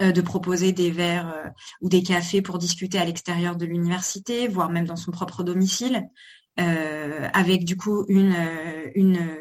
[0.00, 1.48] de proposer des verres euh,
[1.80, 6.02] ou des cafés pour discuter à l'extérieur de l'université, voire même dans son propre domicile,
[6.60, 8.34] euh, avec du coup une,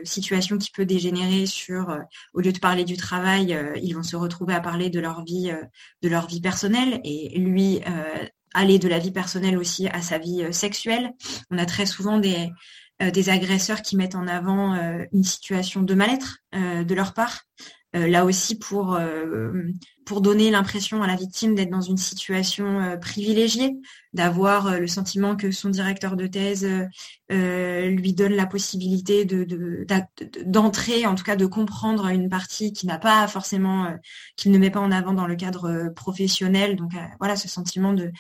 [0.04, 1.98] situation qui peut dégénérer sur,
[2.34, 5.52] au lieu de parler du travail, ils vont se retrouver à parler de leur vie,
[6.02, 7.80] de leur vie personnelle et lui
[8.54, 11.13] aller de la vie personnelle aussi à sa vie sexuelle.
[11.52, 12.50] On a très souvent des,
[13.30, 14.74] agresseurs qui mettent en avant
[15.13, 19.51] une situation de mal-être de leur part, euh, là aussi pour euh,
[20.06, 23.77] pour donner l'impression à la victime d'être dans une situation euh, privilégiée,
[24.13, 26.67] d'avoir le sentiment que son directeur de thèse
[27.29, 29.86] lui donne la possibilité de
[30.45, 33.95] d'entrer, en tout cas de comprendre une partie qui n'a pas forcément,
[34.36, 36.75] qu'il ne met pas en avant dans le cadre professionnel.
[36.75, 38.12] Donc voilà, ce sentiment de,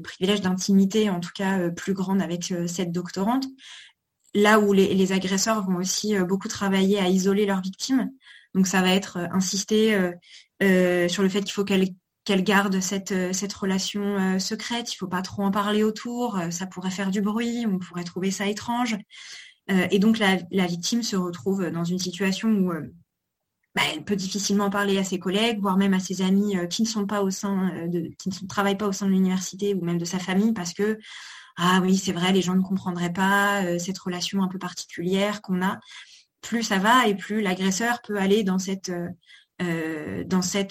[0.00, 3.46] privilège, d'intimité, en tout cas plus grande avec cette doctorante.
[4.34, 8.12] Là où les, les agresseurs vont aussi beaucoup travailler à isoler leurs victimes,
[8.54, 10.12] donc ça va être euh, insister euh,
[10.62, 13.12] euh, sur le fait qu'il faut qu'elle garde cette,
[13.54, 17.64] relation secrète, il ne faut pas trop en parler autour, ça pourrait faire du bruit,
[17.66, 18.96] on pourrait trouver ça étrange.
[19.68, 22.72] et donc la, victime se retrouve dans une situation où
[23.74, 26.88] bah, elle peut difficilement parler à ses collègues, voire même à ses amis qui ne
[26.88, 30.04] sont pas au sein qui ne travaillent pas au sein de l'université ou même de
[30.04, 30.98] sa famille, parce que
[31.56, 35.62] ah oui, c'est vrai, les gens ne comprendraient pas cette relation un peu particulière qu'on
[35.62, 35.80] a
[36.40, 40.24] plus ça va et plus l'agresseur peut aller dans cette euh,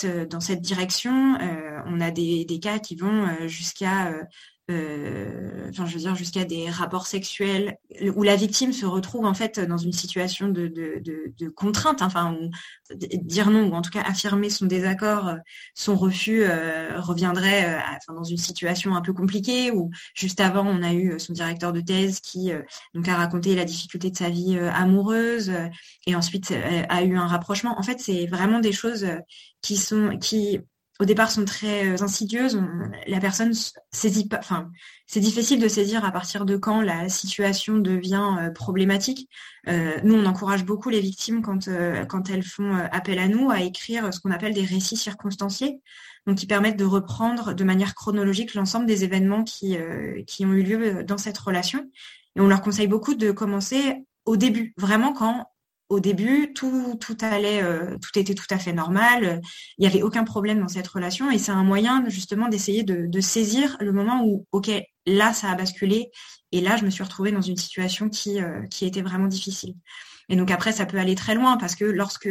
[0.05, 1.35] euh, cette direction.
[1.35, 4.13] Euh, on a des, cas qui vont jusqu'à
[4.69, 7.77] enfin je veux dire jusqu'à des rapports sexuels
[8.15, 12.37] où la victime se retrouve en fait dans une situation de, contrainte, enfin
[12.93, 15.35] dire non ou en tout cas affirmer son désaccord,
[15.73, 16.43] son refus
[16.97, 21.71] reviendrait dans une situation un peu compliquée où juste avant on a eu son directeur
[21.71, 22.51] de thèse qui
[22.93, 25.51] donc a raconté la difficulté de sa vie amoureuse
[26.05, 26.53] et ensuite
[26.89, 27.79] a eu un rapprochement.
[27.79, 29.07] En fait c'est vraiment des choses
[29.61, 30.59] qui sont qui
[30.99, 32.59] au départ sont très euh, insidieuses.
[33.07, 33.51] la personne
[33.91, 34.39] saisit pas.
[34.39, 34.71] Enfin,
[35.05, 39.29] c'est difficile de saisir à partir de quand la situation devient euh, problématique.
[39.67, 41.69] Euh, nous, on encourage beaucoup les victimes quand
[42.07, 45.81] quand elles font appel à nous à écrire ce qu'on appelle des récits circonstanciés,
[46.25, 49.77] donc qui permettent de reprendre de manière chronologique l'ensemble des événements qui
[50.25, 51.89] qui ont eu lieu dans cette relation.
[52.35, 55.47] Et on leur conseille beaucoup de commencer au début, vraiment quand
[55.89, 59.41] au début, tout, tout allait, euh, tout était tout à fait normal.
[59.77, 63.21] Il n'y avait aucun problème dans cette relation et c'est un moyen justement d'essayer de,
[63.21, 64.69] saisir le moment où, ok,
[65.05, 66.11] là ça a basculé
[66.51, 69.75] et là je me suis retrouvée dans une situation qui, euh, qui était vraiment difficile.
[70.29, 72.29] Et donc après, ça peut aller très loin parce que lorsque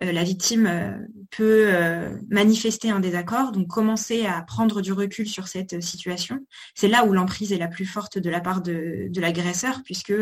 [0.00, 0.96] la victime euh,
[1.30, 6.38] peut euh, manifester un désaccord, donc commencer à prendre du recul sur cette situation.
[6.74, 10.14] C'est là où l'emprise est la plus forte de la part de, l'agresseur, puisque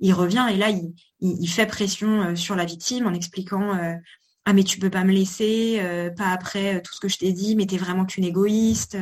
[0.00, 0.70] il revient et là
[1.20, 3.78] il, fait pression sur la victime en expliquant
[4.44, 5.78] ah mais tu peux pas me laisser,
[6.16, 8.96] pas après tout ce que je t'ai dit, mais t'es vraiment qu'une égoïste,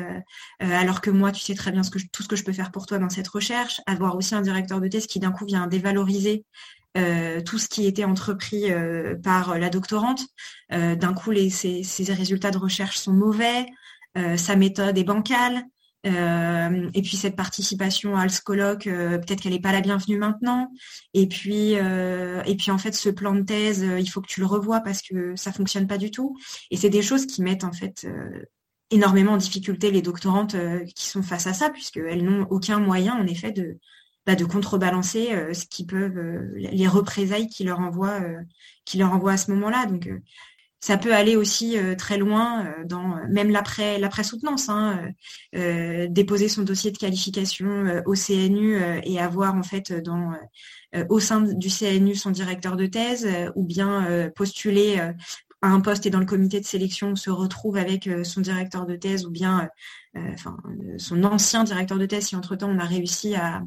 [0.58, 2.86] alors que moi tu sais très bien que tout ce que je peux faire pour
[2.86, 3.80] toi dans cette recherche.
[3.86, 6.44] Avoir aussi un directeur de thèse qui d'un coup vient dévaloriser
[6.96, 10.22] euh, tout ce qui était entrepris euh, par la doctorante.
[10.72, 11.82] Euh, d'un coup, ses,
[12.12, 13.66] résultats de recherche sont mauvais,
[14.36, 15.62] sa méthode est bancale.
[16.04, 20.72] et puis cette participation à ce colloque, peut-être qu'elle n'est pas la bienvenue maintenant.
[21.12, 25.02] Et puis, en fait, ce plan de thèse, il faut que tu le revoies parce
[25.02, 26.34] que ça fonctionne pas du tout.
[26.70, 28.06] Et c'est des choses qui mettent en fait
[28.90, 30.56] énormément en difficulté les doctorantes
[30.94, 33.78] qui sont face à ça, puisqu'elles n'ont aucun moyen, en effet, de,
[34.26, 38.40] bah, de contrebalancer euh, ce qui peuvent euh, les représailles qui leur envoient euh,
[38.96, 39.86] leur envoient à ce moment-là.
[39.86, 40.10] Donc
[40.80, 45.10] ça peut aller aussi très loin dans même l'après l'après soutenance hein,
[45.52, 50.32] déposer son dossier de qualification au CNU et avoir en fait dans
[51.08, 56.10] au sein du CNU son directeur de thèse ou bien postuler à un poste et
[56.10, 59.68] dans le comité de sélection se retrouve avec son directeur de thèse ou bien
[60.98, 63.62] son ancien directeur de thèse si entre temps on a réussi à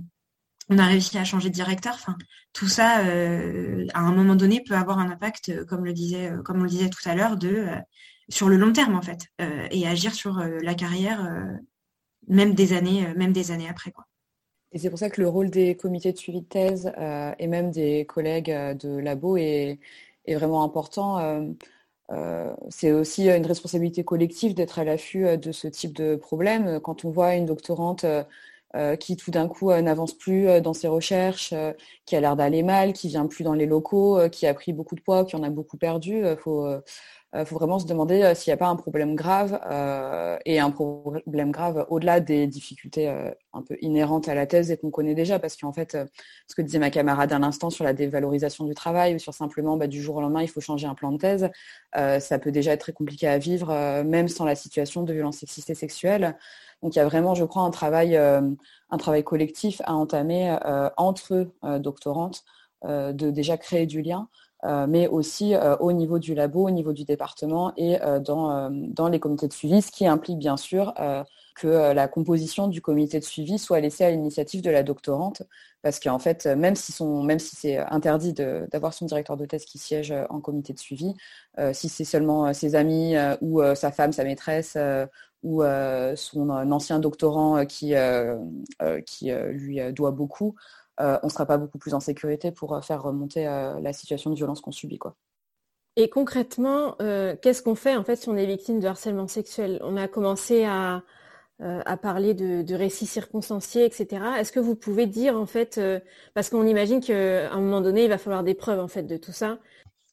[0.70, 1.98] on a réussi à changer de directeur.
[2.54, 5.82] Tout ça, euh, à un moment donné, peut avoir un impact, euh, euh, comme
[6.60, 7.38] on le disait tout à l'heure,
[8.30, 9.22] sur le long terme en fait,
[9.72, 11.28] et agir sur la carrière,
[12.28, 13.92] même des années, même des années après.
[14.72, 16.92] Et c'est pour ça que le rôle des comités de suivi de thèse
[17.40, 19.80] et même des collègues de labo est
[20.28, 21.56] vraiment important.
[22.70, 26.80] c'est aussi une responsabilité collective d'être à l'affût de ce type de problème.
[26.82, 28.06] Quand on voit une doctorante
[28.76, 31.56] euh, qui tout d'un coup euh, n'avance plus euh, dans ses recherches,
[32.06, 34.96] qui a l'air d'aller mal, qui vient plus dans les locaux, qui a pris beaucoup
[34.96, 36.24] de poids, qui en a beaucoup perdu.
[37.34, 39.60] Il faut, faut, vraiment se demander s'il n'y a pas un problème grave
[40.46, 43.08] et un problème grave au-delà des difficultés
[43.54, 45.98] un peu inhérentes à la thèse et qu'on connaît déjà, parce qu'en fait,
[46.48, 49.78] ce que disait ma camarade à l'instant sur la dévalorisation du travail ou sur simplement
[49.78, 51.50] bah, du jour au lendemain, il faut changer un plan de thèse,
[51.94, 55.70] ça peut déjà être très compliqué à vivre, même sans la situation de violence sexiste
[55.70, 56.36] et sexuelle.
[56.82, 58.42] Donc il y a vraiment, je crois, un travail, euh,
[58.90, 62.44] un travail collectif à entamer euh, entre euh, doctorantes
[62.86, 64.30] de déjà créer du lien,
[64.64, 69.48] mais aussi au niveau du labo, au niveau du département et dans, dans les comités
[69.48, 70.94] de suivi, ce qui implique bien sûr
[71.56, 75.44] que la composition du comité de suivi soit laissée à l'initiative de la doctorante,
[75.82, 79.78] parce qu'en fait, même si, même si c'est interdit d'avoir son directeur de thèse qui
[79.78, 81.14] siège en comité de suivi,
[81.72, 84.78] si c'est seulement ses amis ou sa femme, sa maîtresse
[85.44, 88.38] ou euh, son ancien doctorant euh, qui, euh,
[89.06, 90.56] qui lui doit beaucoup,
[91.00, 94.62] on ne sera pas beaucoup plus en sécurité pour faire remonter la situation de violence
[94.62, 94.98] qu'on subit.
[94.98, 95.16] Quoi.
[95.96, 96.96] Et concrètement,
[97.42, 99.80] qu'est-ce qu'on fait en fait si on est victime de harcèlement sexuel?
[99.84, 101.04] On a commencé à,
[101.60, 104.24] à parler de, récits circonstanciés, etc.
[104.40, 105.80] Est-ce que vous pouvez dire en fait,
[106.34, 109.18] parce qu'on imagine qu'à un moment donné, il va falloir des preuves en fait de
[109.18, 109.60] tout ça.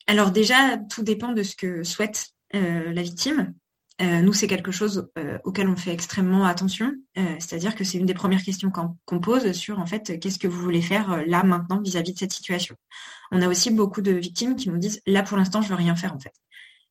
[0.07, 3.55] Alors déjà, tout dépend de ce que souhaite la victime.
[4.03, 6.93] Euh, nous, c'est quelque chose euh, auquel on fait extrêmement attention.
[7.17, 10.49] Euh, c'est-à-dire que c'est une des premières questions qu'on pose sur, en fait, qu'est-ce que
[10.49, 12.77] vous voulez faire là, maintenant, vis-à-vis de cette situation.
[13.33, 15.97] On a aussi beaucoup de victimes qui nous disent, là, pour l'instant, je veux rien
[15.97, 16.35] faire, en fait.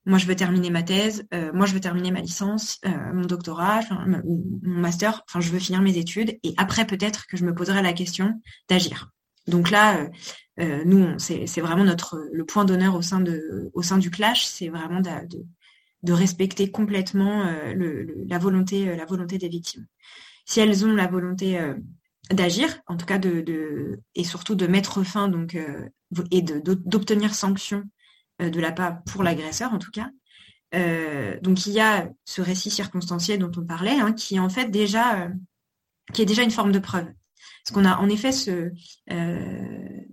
[0.07, 4.21] Moi, je veux terminer ma thèse, moi, je veux terminer ma licence, mon doctorat, mon
[4.63, 7.91] master, enfin, je veux finir mes études, et après, peut-être que je me poserai la
[7.91, 8.39] question
[8.69, 9.09] d'agir.
[9.47, 10.07] Donc là,
[10.59, 15.09] nous, c'est vraiment notre le point d'honneur au sein du clash, c'est vraiment de,
[16.13, 19.87] respecter complètement euh, la, volonté, euh, la volonté des victimes.
[20.45, 21.59] si elles ont la volonté
[22.31, 25.57] d'agir, en tout cas de, et surtout de mettre fin donc
[26.31, 27.83] et d'obtenir sanction
[28.39, 30.09] de la part pour l'agresseur en tout cas.
[31.41, 35.29] donc il y a ce récit circonstanciel dont on parlait, hein, qui en fait déjà
[36.13, 37.07] qui est déjà une forme de preuve.
[37.65, 38.69] Parce qu'on a en effet euh,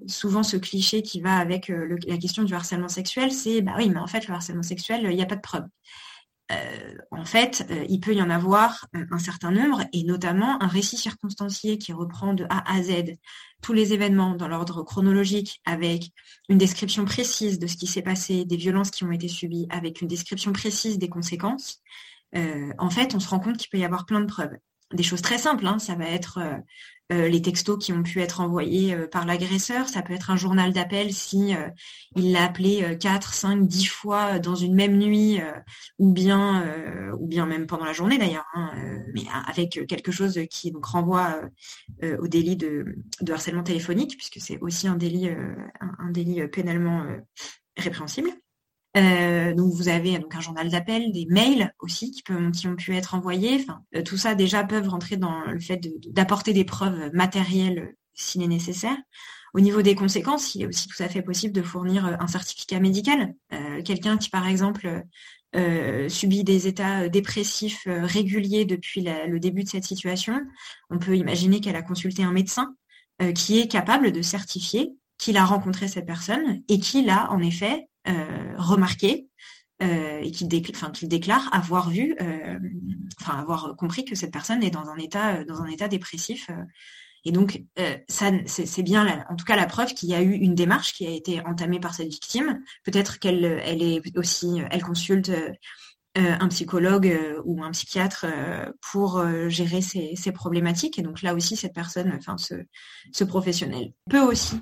[0.06, 3.90] souvent ce cliché qui va avec euh, la question du harcèlement sexuel, c'est bah oui,
[3.90, 5.64] mais en fait le harcèlement sexuel, il n'y a pas de preuve.
[6.50, 10.96] Euh, en fait, il peut y en avoir un certain nombre, et notamment un récit
[10.96, 13.16] circonstancié qui reprend de A à Z
[13.62, 16.10] tous les événements dans l'ordre chronologique, avec
[16.48, 20.00] une description précise de ce qui s'est passé, des violences qui ont été subies, avec
[20.00, 21.82] une description précise des conséquences.
[22.34, 24.56] en fait, on se rend compte qu'il peut y avoir plein de preuves
[24.92, 25.66] des choses très simples.
[25.66, 25.78] Hein.
[25.78, 26.56] Ça va être euh,
[27.12, 29.88] euh, les textos qui ont pu être envoyés euh, par l'agresseur.
[29.88, 31.54] Ça peut être un journal d'appel si
[32.16, 35.40] il l'a appelé 4, 5, 10 fois dans une même nuit,
[35.98, 36.64] ou bien
[37.18, 38.72] ou bien même pendant la journée d'ailleurs, hein,
[39.14, 41.40] mais avec quelque chose qui donc renvoie
[42.02, 42.96] au délit de,
[43.30, 45.30] harcèlement téléphonique, puisque c'est aussi un délit,
[45.80, 47.04] un délit pénalement
[47.76, 48.30] répréhensible.
[48.96, 52.76] Euh, donc vous avez donc un journal d'appel, des mails aussi qui, peuvent, qui ont
[52.76, 53.58] pu être envoyés.
[53.60, 58.42] Enfin, euh, tout ça déjà peuvent rentrer dans le fait d'apporter des preuves matérielles s'il
[58.42, 58.96] est nécessaire.
[59.54, 62.26] Au niveau des conséquences, il est aussi tout à fait possible de fournir euh, un
[62.26, 63.34] certificat médical.
[63.84, 65.04] Quelqu'un qui, par exemple,
[66.08, 70.40] subit des états dépressifs réguliers depuis le début de cette situation,
[70.88, 72.74] on peut imaginer qu'elle a consulté un médecin
[73.34, 77.88] qui est capable de certifier qu'il a rencontré cette personne et qu'il a en effet
[78.08, 79.28] euh, remarqué
[79.80, 82.58] euh, et qu'il déclare avoir vu, euh,
[83.28, 86.50] avoir compris que cette personne est dans un état, dépressif.
[87.24, 87.62] Et donc,
[88.08, 91.10] c'est bien, en tout cas, la preuve qu'il y a eu une démarche qui a
[91.10, 92.60] été entamée par cette victime.
[92.82, 95.30] Peut-être qu'elle, elle est aussi, elle consulte
[96.16, 98.26] un psychologue ou un psychiatre
[98.90, 100.98] pour gérer ces, problématiques.
[100.98, 104.56] Et donc là aussi, cette personne, enfin, ce, professionnel peut aussi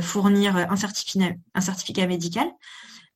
[0.00, 2.48] fournir un certificat, médical.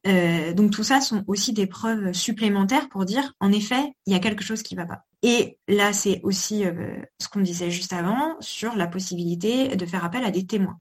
[0.06, 4.16] Euh, donc tout ça sont aussi des preuves supplémentaires pour dire, en effet, il y
[4.16, 5.04] a quelque chose qui ne va pas.
[5.22, 10.04] Et là, c'est aussi euh, ce qu'on disait juste avant sur la possibilité de faire
[10.04, 10.78] appel à des témoins.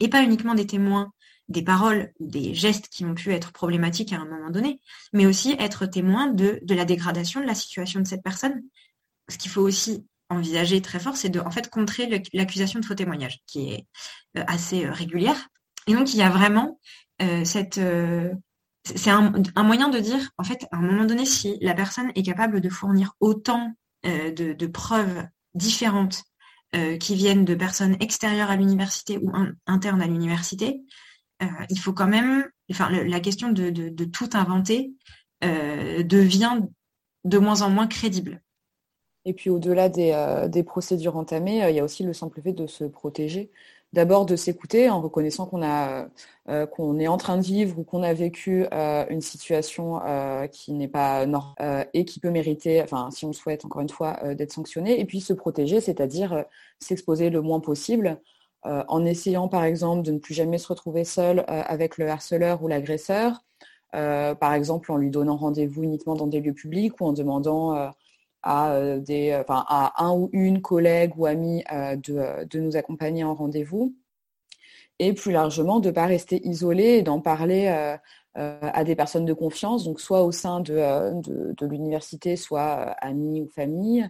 [0.00, 1.12] Et pas uniquement des témoins
[1.48, 4.80] des paroles ou des gestes qui ont pu être problématiques à un moment donné,
[5.12, 8.62] mais aussi être témoin de la dégradation de la situation de cette personne.
[9.28, 12.94] Ce qu'il faut aussi envisager très fort, c'est de en fait contrer l'accusation de faux
[12.94, 13.86] témoignage, qui est
[14.36, 15.48] euh, assez euh, régulière.
[15.86, 16.80] Et donc il y a vraiment
[17.22, 17.80] euh, cette
[18.86, 19.32] c'est un,
[19.62, 22.68] moyen de dire, en fait, à un moment donné, si la personne est capable de
[22.68, 23.72] fournir autant
[24.04, 26.22] de, preuves différentes
[27.00, 29.32] qui viennent de personnes extérieures à l'université ou
[29.66, 30.82] internes à l'université,
[31.40, 34.92] il faut quand même, enfin, la question de tout inventer
[35.40, 36.60] devient
[37.24, 38.43] de moins en moins crédible.
[39.26, 42.52] Et puis au-delà des, euh, procédures entamées, euh, il y a aussi le simple fait
[42.52, 43.50] de se protéger.
[43.92, 48.12] D'abord de s'écouter en reconnaissant qu'on euh, est en train de vivre ou qu'on a
[48.12, 50.00] vécu une situation
[50.50, 54.34] qui n'est pas normale et qui peut mériter, enfin si on souhaite encore une fois,
[54.34, 54.98] d'être sanctionné.
[54.98, 56.44] Et puis se protéger, c'est-à-dire
[56.80, 58.20] s'exposer le moins possible
[58.64, 62.68] en essayant par exemple de ne plus jamais se retrouver seul avec le harceleur ou
[62.68, 63.44] l'agresseur.
[63.92, 67.92] par exemple en lui donnant rendez-vous uniquement dans des lieux publics ou en demandant
[68.44, 73.34] à, euh, euh, à un ou une collègue ou amie euh, de, nous accompagner en
[73.34, 73.96] rendez-vous.
[74.98, 77.66] Et plus largement, de ne pas rester isolé et d'en parler
[78.36, 84.08] à des personnes de confiance, donc soit au sein de, l'université, soit amis ou famille,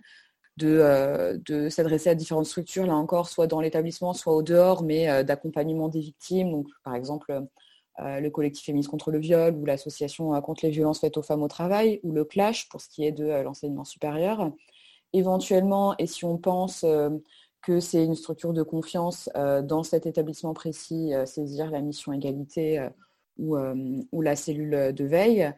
[0.58, 5.24] de, de s'adresser à différentes structures, là encore, soit dans l'établissement, soit au dehors, mais
[5.24, 6.50] d'accompagnement des victimes.
[6.50, 7.32] Donc, par exemple,
[7.98, 11.42] le collectif féministe contre le viol ou l'association euh, contre les violences faites aux femmes
[11.42, 14.50] au travail ou le clash pour ce qui est de euh, l'enseignement supérieur.
[15.12, 16.84] Éventuellement, et si on pense
[17.62, 19.30] que c'est une structure de confiance
[19.62, 22.88] dans cet établissement précis, saisir la mission égalité
[23.38, 23.54] ou,
[24.20, 25.52] la cellule de veille.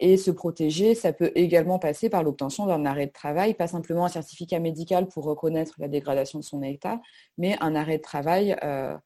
[0.00, 4.06] et se protéger, ça peut également passer par l'obtention d'un arrêt de travail, pas simplement
[4.06, 7.00] un certificat médical pour reconnaître la dégradation de son état,
[7.38, 8.96] mais un arrêt de travail euh,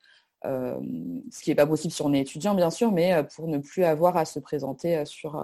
[0.45, 3.59] ce qui n'est pas possible si on est étudiant, bien sûr, mais euh, pour ne
[3.59, 5.43] plus avoir à se présenter euh, sur,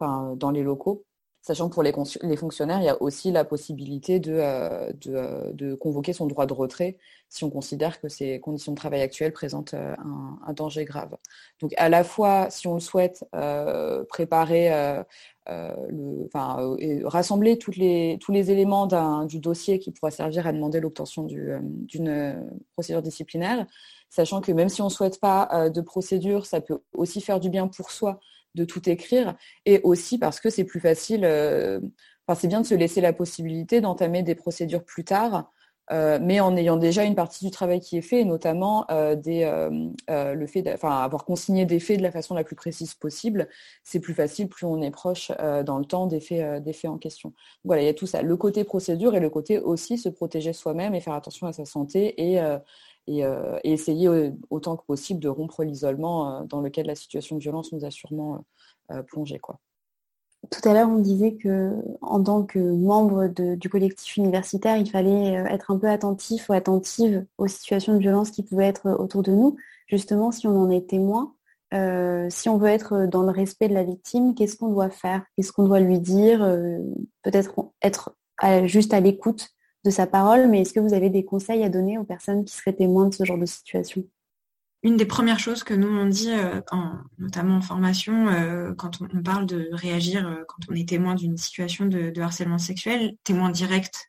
[0.00, 1.04] dans les locaux.
[1.44, 1.92] Sachant que pour les,
[2.36, 4.92] fonctionnaires, il y a aussi la possibilité de,
[5.52, 9.32] de, convoquer son droit de retrait si on considère que ces conditions de travail actuelles
[9.32, 11.16] présentent un, danger grave.
[11.60, 13.24] Donc à la fois, si on le souhaite,
[14.08, 14.70] préparer,
[15.48, 16.76] enfin,
[17.06, 18.86] rassembler les, tous les éléments
[19.26, 23.66] du dossier qui pourra servir à demander l'obtention d'une procédure disciplinaire,
[24.12, 27.40] sachant que même si on ne souhaite pas euh, de procédure, ça peut aussi faire
[27.40, 28.20] du bien pour soi
[28.54, 29.34] de tout écrire,
[29.64, 31.80] et aussi parce que c'est plus facile, euh,
[32.26, 35.50] enfin, c'est bien de se laisser la possibilité d'entamer des procédures plus tard
[35.90, 40.34] euh, mais en ayant déjà une partie du travail qui est fait, notamment euh, euh,
[40.34, 43.48] le fait d'avoir consigné des faits de la façon la plus précise possible,
[43.82, 45.32] c'est plus facile plus on est proche
[45.64, 47.32] dans le temps des faits, en question.
[47.64, 50.52] Voilà, il y a tout ça, le côté procédure et le côté aussi se protéger
[50.52, 52.40] soi-même et faire attention à sa santé et,
[53.06, 53.24] et,
[53.64, 54.08] essayer
[54.50, 58.44] autant que possible de rompre l'isolement dans lequel la situation de violence nous a sûrement
[59.08, 59.40] plongé.
[60.50, 65.38] Tout à l'heure, on disait que en tant que membre du collectif universitaire, il fallait
[65.38, 69.22] euh, être un peu attentif ou attentive aux situations de violence qui pouvaient être autour
[69.22, 69.56] de nous.
[69.86, 71.34] Justement, si on en est témoin,
[71.74, 75.24] euh, si on veut être dans le respect de la victime, qu'est-ce qu'on doit faire?
[75.36, 76.42] Qu'est-ce qu'on doit lui dire?
[76.42, 76.78] Euh,
[77.22, 78.12] Peut-être être
[78.64, 79.50] juste à l'écoute
[79.84, 82.54] de sa parole, mais est-ce que vous avez des conseils à donner aux personnes qui
[82.54, 84.04] seraient témoins de ce genre de situation?
[84.84, 86.60] Une des premières choses que nous on dit, euh,
[87.18, 91.36] notamment en formation, euh, quand on, parle de réagir euh, quand on est témoin d'une
[91.36, 94.08] situation de, harcèlement sexuel, témoin direct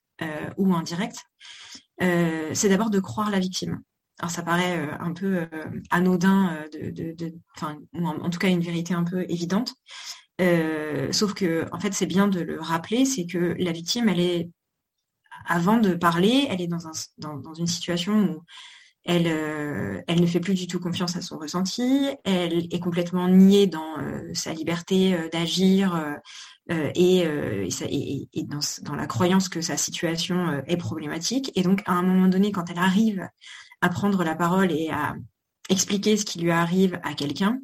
[0.57, 1.17] ou indirect,
[1.99, 3.81] c'est d'abord de croire la victime.
[4.19, 5.47] Alors ça paraît un peu
[5.89, 7.33] anodin, de,
[7.93, 9.73] ou en, tout cas une vérité un peu évidente.
[11.11, 14.49] sauf que en fait c'est bien de le rappeler, c'est que la victime, elle est
[15.45, 18.43] avant de parler, elle est dans, un, dans une situation où
[19.05, 23.27] elle, euh, elle ne fait plus du tout confiance à son ressenti, elle est complètement
[23.27, 26.19] niée dans euh, sa liberté euh, d'agir
[26.69, 27.27] et,
[28.45, 31.51] dans, dans, la croyance que sa situation est problématique.
[31.55, 33.27] Et donc, à un moment donné, quand elle arrive
[33.81, 35.15] à prendre la parole et à
[35.69, 37.59] expliquer ce qui lui arrive à quelqu'un,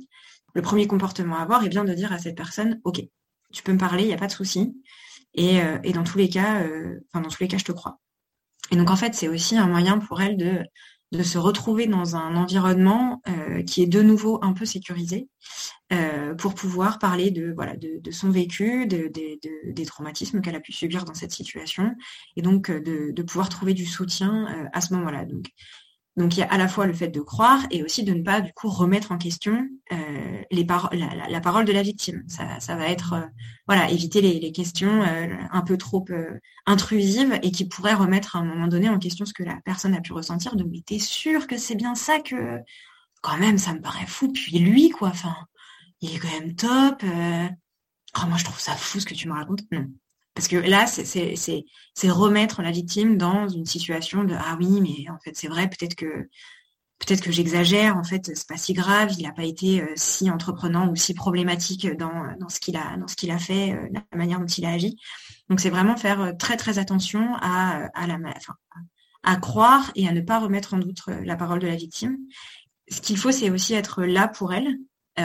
[0.53, 3.01] le premier comportement à avoir est bien de dire à cette personne, OK,
[3.53, 4.75] tu peux me parler, il n'y a pas de souci.
[5.35, 6.63] Et, et, dans tous les cas,
[7.11, 7.99] enfin dans tous les cas, je te crois.
[8.71, 10.63] Et donc en fait, c'est aussi un moyen pour elle de
[11.11, 15.27] de se retrouver dans un environnement euh, qui est de nouveau un peu sécurisé
[15.91, 20.71] euh, pour pouvoir parler de voilà de, son vécu, de, des traumatismes qu'elle a pu
[20.71, 21.95] subir dans cette situation
[22.35, 25.25] et donc euh, de, pouvoir trouver du soutien à ce moment-là.
[26.19, 28.21] Donc il y a à la fois le fait de croire et aussi de ne
[28.21, 30.67] pas du coup remettre en question euh, les
[31.29, 32.25] la, parole de la victime.
[32.27, 33.25] Ça, va être euh,
[33.67, 36.05] voilà éviter les, questions euh, un peu trop
[36.65, 39.95] intrusives et qui pourraient remettre à un moment donné en question ce que la personne
[39.95, 40.57] a pu ressentir.
[40.57, 42.59] De mais t'es sûr que c'est bien ça que
[43.21, 44.29] quand même ça me paraît fou.
[44.33, 45.35] Puis lui quoi, enfin
[46.01, 47.01] il est quand même top.
[47.01, 49.61] Oh, moi je trouve ça fou ce que tu me racontes.
[49.71, 49.87] Non,
[50.39, 55.19] parce que là, c'est remettre la victime dans une situation de ah oui, mais en
[55.19, 56.29] fait c'est vrai, peut-être que
[57.29, 60.95] j'exagère, en fait c'est pas si grave, il n'a pas été euh, si entreprenant ou
[60.95, 64.95] si problématique dans, ce qu'il a fait, euh, la manière dont il a agi.
[65.49, 67.89] Donc c'est vraiment faire euh, très très attention à,
[69.41, 72.17] croire et à ne pas remettre en doute la parole de la victime.
[72.89, 74.77] Ce qu'il faut, c'est aussi être là pour elle,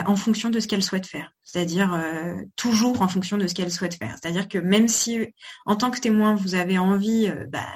[0.05, 3.71] en fonction de ce qu'elle souhaite faire, c'est-à-dire euh, toujours en fonction de ce qu'elle
[3.71, 4.15] souhaite faire.
[4.21, 5.33] C'est-à-dire que même si
[5.65, 7.67] en tant que témoin vous avez envie, euh, bah,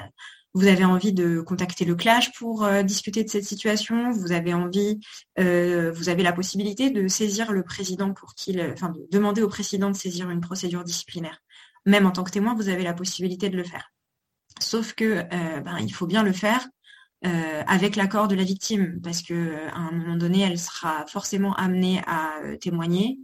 [0.53, 4.99] vous avez envie de contacter le clash pour discuter de cette situation, vous avez envie,
[5.38, 9.91] vous avez la possibilité de saisir le président pour qu'il, enfin de demander au président
[9.91, 11.38] de saisir une procédure disciplinaire.
[11.86, 13.93] Même en tant que témoin, vous avez la possibilité de le faire.
[14.59, 15.22] Sauf que
[15.61, 16.67] ben, il faut bien le faire
[17.26, 21.05] euh, avec l'accord de la victime, parce que euh, à un moment donné, elle sera
[21.05, 23.20] forcément amenée à euh, témoigner.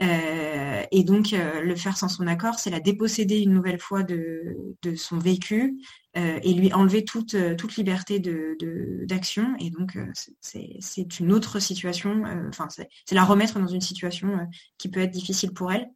[0.00, 4.56] et donc, le faire sans son accord, c'est la déposséder une nouvelle fois de,
[4.96, 5.76] son vécu
[6.14, 7.34] et lui enlever toute,
[7.76, 9.42] liberté d'action.
[9.42, 9.98] De, et donc,
[10.40, 14.38] c'est une autre situation, enfin, c'est la remettre dans une situation
[14.78, 15.90] qui peut être difficile pour elle.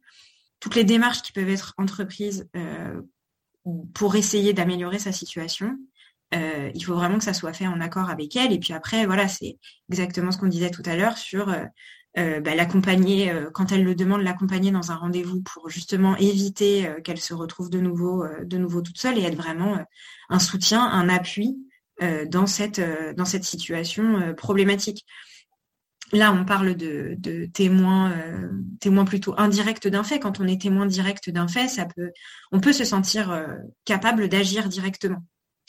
[0.59, 2.47] Toutes les démarches qui peuvent être entreprises
[3.95, 5.79] pour essayer d'améliorer sa situation,
[6.35, 8.51] euh, il faut vraiment que ça soit fait en accord avec elle.
[8.51, 9.57] Et puis après, voilà, c'est
[9.89, 11.63] exactement ce qu'on disait tout à l'heure sur euh,
[12.17, 17.19] euh, bah, l'accompagner, quand elle le demande, l'accompagner dans un rendez-vous pour justement éviter qu'elle
[17.19, 19.77] se retrouve de nouveau, de nouveau toute seule et être vraiment
[20.29, 21.57] un soutien, un appui
[21.99, 22.81] dans, cette,
[23.43, 25.05] situation problématique.
[26.13, 27.17] Là, on parle de,
[27.51, 28.13] témoins
[29.05, 30.19] plutôt indirects d'un fait.
[30.19, 32.11] Quand on est témoin direct d'un fait, ça peut,
[32.53, 33.45] on peut se sentir
[33.83, 35.21] capable d'agir directement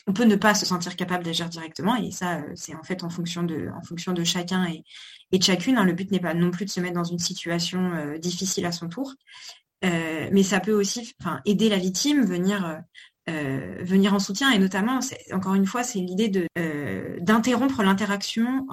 [0.07, 3.03] on peut ne pas se sentir capable d'agir directement et ça euh, c'est en fait
[3.03, 4.85] en fonction de chacun et,
[5.37, 5.85] de chacune hein.
[5.85, 8.73] le but n'est pas non plus de se mettre dans une situation euh, difficile à
[8.73, 9.15] son tour
[9.85, 12.81] euh, mais ça peut aussi aider la victime venir
[13.29, 15.01] euh, venir en soutien et notamment,
[15.33, 18.65] encore une fois, c'est l'idée de euh, d'interrompre l'interaction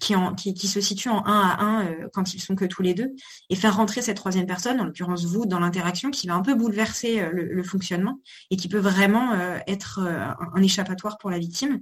[0.00, 3.10] qui, se situe en un à un euh, quand ils sont que tous les deux
[3.50, 6.54] et faire rentrer cette troisième personne, en l'occurrence vous, dans l'interaction qui va un peu
[6.54, 9.34] bouleverser le, fonctionnement et qui peut vraiment
[9.66, 11.80] être un, échappatoire pour la victime.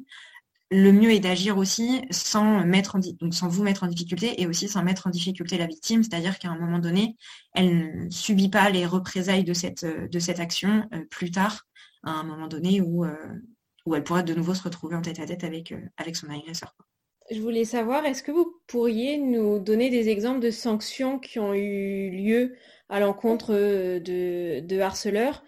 [0.73, 4.67] le mieux est d'agir aussi sans mettre donc sans vous mettre en difficulté et aussi
[4.67, 7.17] sans mettre en difficulté la victime, c'est-à-dire qu'à un moment donné,
[7.55, 11.67] elle ne subit pas les représailles de cette, de cette action plus tard,
[12.07, 13.05] à un moment donné où,
[13.85, 16.75] où elle pourrait de nouveau se retrouver en tête à tête avec, avec son agresseur.
[17.31, 21.55] Je voulais savoir, est-ce que vous pourriez nous donner des exemples de sanctions qui ont
[21.55, 22.55] eu lieu
[22.89, 25.43] à l'encontre de, de harceleurs?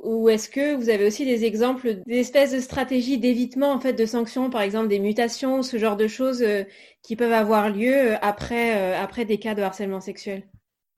[0.00, 4.06] Ou est-ce que vous avez aussi des exemples d'espèces de stratégies d'évitement en fait de
[4.06, 6.64] sanctions, par exemple des mutations, ce genre de choses euh,
[7.02, 10.46] qui peuvent avoir lieu euh, après, euh, après des cas de harcèlement sexuel?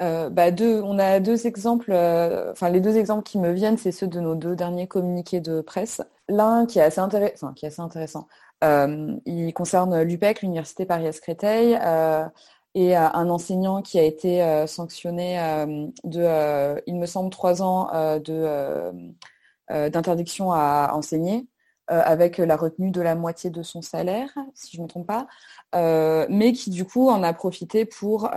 [0.00, 4.06] Bah deux, on a deux exemples, enfin les deux exemples qui me viennent, c'est ceux
[4.06, 6.02] de nos deux derniers communiqués de presse.
[6.28, 8.28] L'un qui est assez intéressant, intéressant.
[8.62, 11.78] il concerne l'UPEC, l'Université Paris-Créteil
[12.74, 17.62] et un enseignant qui a été euh, sanctionné euh, de, euh, il me semble, trois
[17.62, 17.90] ans
[19.68, 21.46] d'interdiction à enseigner,
[21.88, 25.26] avec la retenue de la moitié de son salaire, si je ne me trompe pas,
[26.28, 28.30] mais qui du coup en a profité pour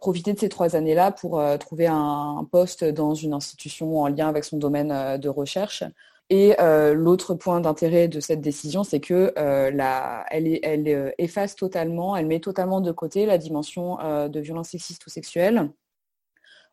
[0.00, 4.44] profiter de ces trois années-là pour trouver un, poste dans une institution en lien avec
[4.44, 5.84] son domaine de recherche
[6.28, 11.54] et euh, l'autre point d'intérêt de cette décision, c'est que euh, elle, elle euh, efface
[11.54, 13.98] totalement, elle met totalement de côté la dimension
[14.28, 15.70] de violence sexiste ou sexuelle.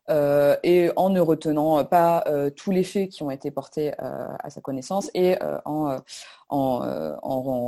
[0.08, 2.24] et en ne retenant pas
[2.56, 6.00] tous les faits qui ont été portés à sa connaissance et en,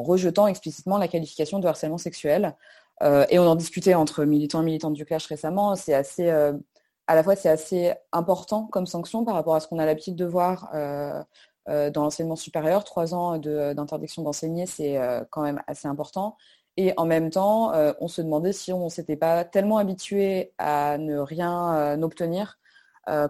[0.03, 2.55] rejetant explicitement la qualification de harcèlement sexuel.
[3.03, 5.75] Et on en discutait entre militants et militantes du clash récemment.
[5.77, 9.79] C'est assez, à la fois, c'est assez important comme sanction par rapport à ce qu'on
[9.79, 10.71] a l'habitude de voir
[11.69, 12.85] euh, dans l'enseignement supérieur.
[12.85, 16.37] Trois ans d'interdiction d'enseigner, c'est euh, quand même assez important.
[16.77, 20.53] Et en même temps, euh, on se demandait si on ne s'était pas tellement habitué
[20.59, 22.59] à ne rien obtenir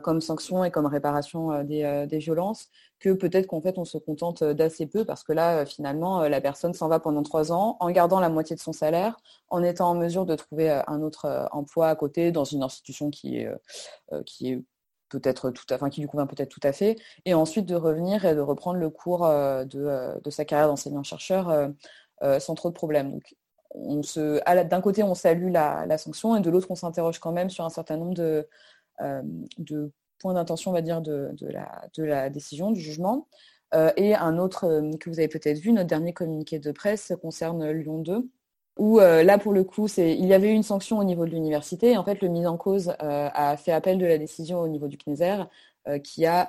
[0.02, 4.86] comme sanction et comme réparation des, violences, que peut-être qu'en fait on se contente d'assez
[4.86, 8.28] peu parce que là finalement la personne s'en va pendant trois ans en gardant la
[8.28, 9.16] moitié de son salaire,
[9.48, 13.46] en étant en mesure de trouver un autre emploi à côté dans une institution qui
[16.00, 19.24] lui convient peut-être tout à fait, et ensuite de revenir et de reprendre le cours
[19.24, 21.72] euh, euh, de, sa carrière d'enseignant-chercheur
[22.22, 23.12] euh, sans trop de problèmes.
[23.12, 23.34] Donc,
[23.74, 27.70] d'un côté, on salue la, sanction, et de l'autre, on s'interroge quand même sur un
[27.70, 28.48] certain nombre de
[30.18, 31.34] points d'intention, on va dire, de,
[31.96, 33.28] la, décision, du jugement.
[33.96, 37.98] et un autre que vous avez peut-être vu, notre dernier communiqué de presse concerne Lyon
[37.98, 38.28] 2,
[38.78, 41.30] où euh, là pour le coup il y avait eu une sanction au niveau de
[41.30, 44.68] l'université en fait le mis en cause euh, a fait appel de la décision au
[44.68, 45.44] niveau du CNESER
[45.88, 46.42] euh, qui a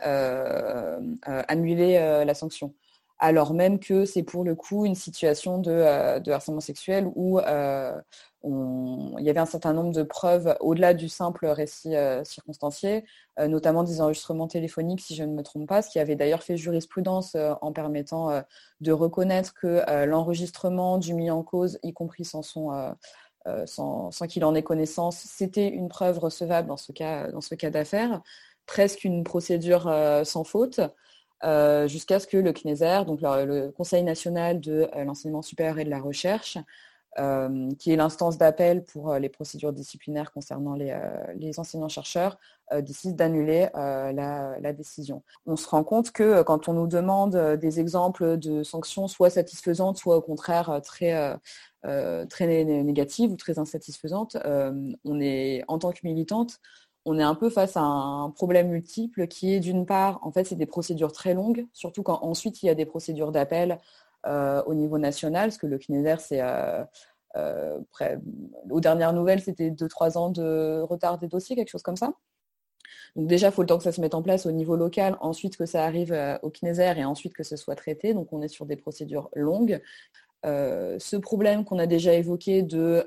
[1.47, 2.73] annulé la sanction
[3.19, 7.39] alors même que c'est pour le coup une situation de, harcèlement sexuel où
[8.43, 13.05] il y avait un certain nombre de preuves au-delà du simple récit circonstancié,
[13.39, 16.57] notamment des enregistrements téléphoniques, si je ne me trompe pas, ce qui avait d'ailleurs fait
[16.57, 18.43] jurisprudence en permettant
[18.81, 22.71] de reconnaître que l'enregistrement du mis en cause, y compris sans son
[23.65, 27.69] sans, qu'il en ait connaissance, c'était une preuve recevable dans ce cas, dans ce cas
[27.69, 28.21] d'affaires,
[28.65, 29.91] presque une procédure
[30.23, 30.79] sans faute.
[31.43, 35.85] Euh, jusqu'à ce que le CNESER, donc le, Conseil national de euh, l'enseignement supérieur et
[35.85, 36.57] de la recherche,
[37.19, 42.37] euh, qui est l'instance d'appel pour les procédures disciplinaires concernant les, enseignants-chercheurs,
[42.81, 45.23] décide d'annuler la, décision.
[45.47, 49.97] On se rend compte que quand on nous demande des exemples de sanctions soit satisfaisantes,
[49.97, 51.39] soit au contraire très,
[51.81, 56.59] très négatives ou très insatisfaisantes, on est, en tant que militante,
[57.07, 60.43] on est un peu face à un problème multiple qui est d'une part, en fait,
[60.43, 63.79] c'est des procédures très longues, surtout quand ensuite il y a des procédures d'appel
[64.25, 66.83] euh, au niveau national, parce que le CNESER, c'est euh,
[67.37, 67.79] euh,
[68.69, 72.11] aux dernières nouvelles, c'était 2-3 ans de retard des dossiers, quelque chose comme ça.
[73.15, 75.17] Donc déjà, il faut le temps que ça se mette en place au niveau local,
[75.21, 78.13] ensuite que ça arrive au CNESER et ensuite que ce soit traité.
[78.13, 79.81] Donc on est sur des procédures longues.
[80.43, 83.03] Ce problème qu'on a déjà évoqué de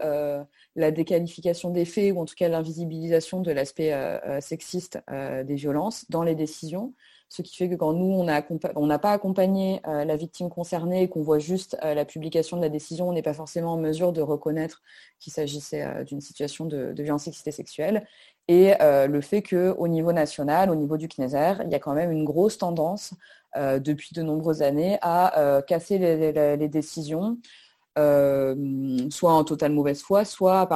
[0.77, 5.43] la déqualification des faits ou en tout cas l'invisibilisation de l'aspect euh, euh, sexiste euh,
[5.45, 6.95] des violences dans les décisions.
[7.29, 8.13] Ce qui fait que quand nous,
[8.75, 12.69] on n'a pas accompagné la victime concernée et qu'on voit juste la publication de la
[12.69, 14.83] décision, on n'est pas forcément en mesure de reconnaître
[15.21, 18.05] qu'il s'agissait d'une situation de, violence sexiste sexuelle.
[18.49, 22.11] Et le fait qu'au niveau national, au niveau du CNESER, il y a quand même
[22.11, 23.15] une grosse tendance
[23.57, 27.39] depuis de nombreuses années à casser les décisions,
[27.99, 30.69] euh, soit en totale mauvaise foi, soit,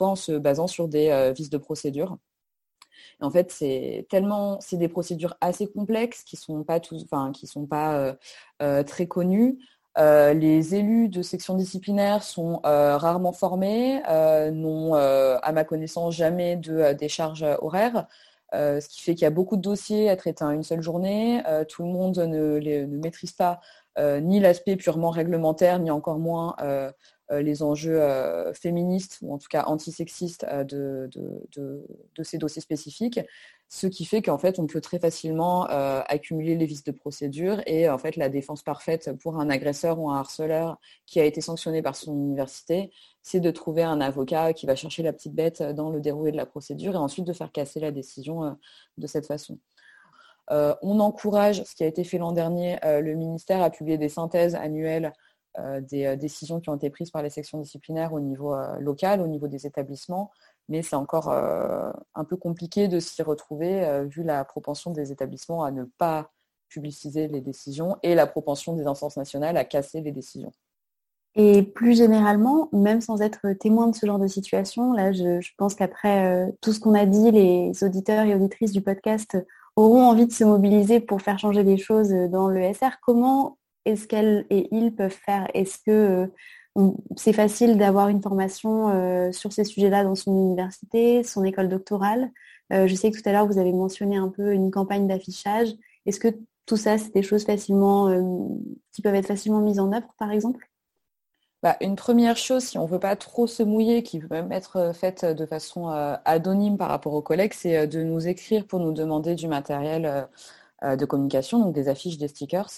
[0.00, 2.18] en se basant sur des euh, vices de procédure.
[3.20, 7.46] en fait, c'est tellement, c'est des procédures assez complexes qui sont pas tous, enfin, qui
[7.46, 8.16] sont pas
[8.62, 9.58] euh, très connues.
[9.96, 14.02] les élus de section disciplinaire sont rarement formés,
[14.52, 18.06] n'ont, à ma connaissance, jamais de décharge horaire.
[18.56, 21.42] Ce qui fait qu'il y a beaucoup de dossiers à traiter en une seule journée.
[21.68, 23.60] tout le monde ne, ne maîtrise pas
[23.98, 26.54] ni l'aspect purement réglementaire, ni encore moins
[27.30, 28.00] les enjeux
[28.54, 31.10] féministes ou en tout cas antisexistes de,
[31.56, 33.20] de, ces dossiers spécifiques,
[33.68, 37.88] ce qui fait qu'en fait on peut très facilement accumuler les vices de procédure et
[37.88, 41.82] en fait la défense parfaite pour un agresseur ou un harceleur qui a été sanctionné
[41.82, 42.90] par son université,
[43.22, 46.36] c'est de trouver un avocat qui va chercher la petite bête dans le déroulé de
[46.36, 48.56] la procédure et ensuite de faire casser la décision
[48.98, 49.58] de cette façon.
[50.50, 53.98] Euh, on encourage, ce qui a été fait l'an dernier, euh, le ministère à publier
[53.98, 55.25] des synthèses annuelles euh,
[55.82, 59.48] des décisions qui ont été prises par les sections disciplinaires au niveau local, au niveau
[59.48, 60.30] des établissements,
[60.68, 65.70] mais c'est encore un peu compliqué de s'y retrouver vu la propension des établissements à
[65.70, 66.30] ne pas
[66.68, 70.52] publiciser les décisions et la propension des instances nationales à casser les décisions.
[71.38, 75.74] Et plus généralement, même sans être témoin de ce genre de situation, là, je, pense
[75.74, 79.36] qu'après tout ce qu'on a dit, les auditeurs et auditrices du podcast
[79.76, 84.06] auront envie de se mobiliser pour faire changer les choses dans le SR, comment est-ce
[84.06, 85.48] qu'elles et ils peuvent faire?
[85.54, 86.28] Est-ce que
[86.76, 91.68] euh, c'est facile d'avoir une formation euh, sur ces sujets-là dans son université, son école
[91.68, 92.30] doctorale?
[92.72, 95.68] Euh, Je sais que tout à l'heure, vous avez mentionné un peu une campagne d'affichage.
[96.04, 96.28] Est-ce que
[96.66, 98.10] tout ça, c'est des choses facilement
[98.92, 100.68] qui peuvent être facilement mises en œuvre, par exemple?
[101.62, 104.50] Bah, une première chose, si on ne veut pas trop se mouiller, qui peut même
[104.50, 105.86] être faite de façon
[106.24, 110.28] anonyme par rapport aux collègues, c'est de nous écrire pour nous demander du matériel
[110.82, 112.70] de communication, donc des affiches, des stickers.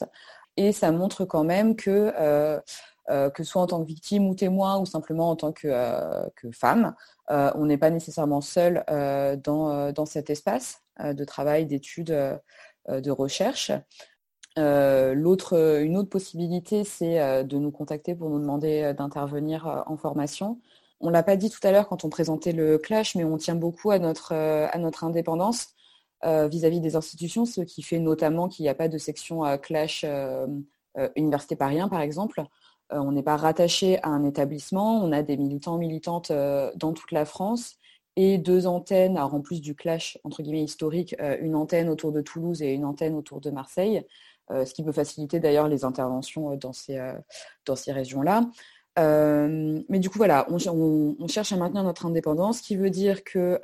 [0.59, 2.13] Et ça montre quand même que,
[3.07, 5.71] que soit en tant que victime ou témoin, ou simplement en tant que,
[6.53, 6.95] femme,
[7.29, 8.85] on n'est pas nécessairement seul
[9.45, 12.17] dans, dans, cet espace de travail, d'études,
[12.89, 13.73] de recherche.
[14.59, 19.85] Euh, l'autre, euh, une autre possibilité, c'est euh, de nous contacter pour nous demander d'intervenir
[19.87, 20.59] en formation.
[21.01, 23.37] On ne l'a pas dit tout à l'heure quand on présentait le clash, mais on
[23.37, 25.69] tient beaucoup à notre, à notre indépendance
[26.25, 30.05] vis-à-vis des institutions, ce qui fait notamment qu'il n'y a pas de section clash
[31.15, 32.43] Université Paris par exemple.
[32.91, 37.25] on n'est pas rattaché à un établissement, on a des militants, militantes dans toute la
[37.25, 37.77] France
[38.17, 42.21] et deux antennes, alors en plus du clash entre guillemets historique, une antenne autour de
[42.21, 44.05] Toulouse et une antenne autour de Marseille.
[44.51, 47.13] Euh, ce qui peut faciliter d'ailleurs les interventions euh, dans ces, euh,
[47.67, 48.47] dans ces régions-là.
[48.97, 53.61] mais du coup, voilà, on, cherche à maintenir notre indépendance, ce qui veut dire que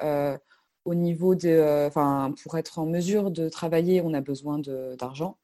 [0.85, 4.61] au niveau de, enfin, pour être en mesure de travailler, on a besoin
[4.99, 5.39] d'argent.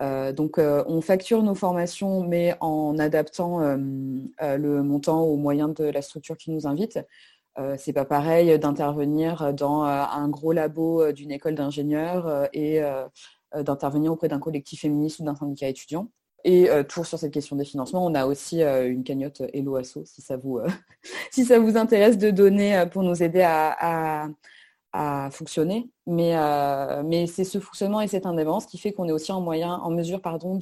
[0.00, 6.36] donc, on facture nos formations, mais en adaptant le montant aux moyens de la structure
[6.36, 6.98] qui nous invite.
[7.76, 12.82] c'est pas pareil d'intervenir dans un gros labo d'une école d'ingénieurs et
[13.54, 16.08] euh, d'intervenir auprès d'un collectif féministe ou d'un syndicat étudiant.
[16.44, 19.76] Et euh, toujours sur cette question des financements, on a aussi euh, une cagnotte Hello
[19.76, 20.60] Asso, si ça vous,
[21.30, 24.28] si ça vous intéresse de donner pour nous aider à,
[25.32, 25.90] fonctionner.
[26.06, 26.34] Mais,
[27.04, 29.90] mais c'est ce fonctionnement et cette indépendance qui fait qu'on est aussi en, moyen, en
[29.90, 30.56] mesure pardon,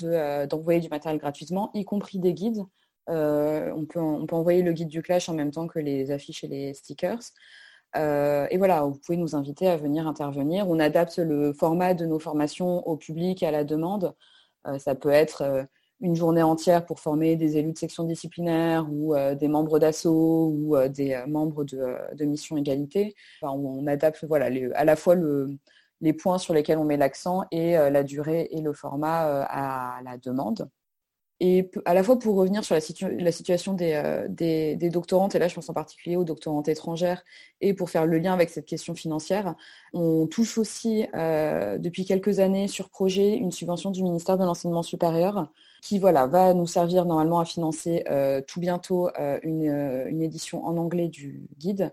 [0.46, 2.62] d'envoyer du matériel gratuitement, y compris des guides.
[3.08, 6.44] on, peut, on peut envoyer le guide du clash en même temps que les affiches
[6.44, 7.20] et les stickers.
[7.96, 10.68] Euh, et voilà, vous pouvez nous inviter à venir intervenir.
[10.68, 14.14] On adapte le format de nos formations au public et à la demande.
[14.66, 15.64] Euh, ça peut être euh,
[16.02, 20.76] une journée entière pour former des élus de section disciplinaire ou des membres d'assaut ou
[20.88, 23.14] des membres de, mission égalité.
[23.42, 25.16] on adapte voilà, à la fois
[26.00, 30.18] les points sur lesquels on met l'accent et la durée et le format à la
[30.18, 30.68] demande.
[31.44, 32.80] Et à la fois pour revenir sur la,
[33.32, 37.24] situation euh, des, doctorantes, et là je pense en particulier aux doctorantes étrangères,
[37.60, 39.56] et pour faire le lien avec cette question financière,
[39.92, 44.84] on touche aussi euh, depuis quelques années sur projet une subvention du ministère de l'Enseignement
[44.84, 45.50] supérieur
[45.82, 49.10] qui voilà, va nous servir normalement à financer euh, tout bientôt
[49.42, 51.92] une, édition en anglais du guide.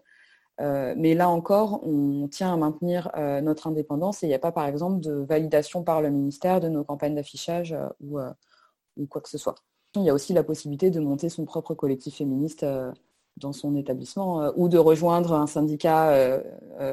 [0.59, 3.11] mais là encore, on tient à maintenir
[3.43, 6.69] notre indépendance et il n'y a pas par exemple de validation par le ministère de
[6.69, 9.55] nos campagnes d'affichage ou quoi que ce soit.
[9.95, 12.91] Il y a aussi la possibilité de monter son propre collectif féministe euh,
[13.37, 16.43] dans son établissement euh, ou de rejoindre un syndicat euh,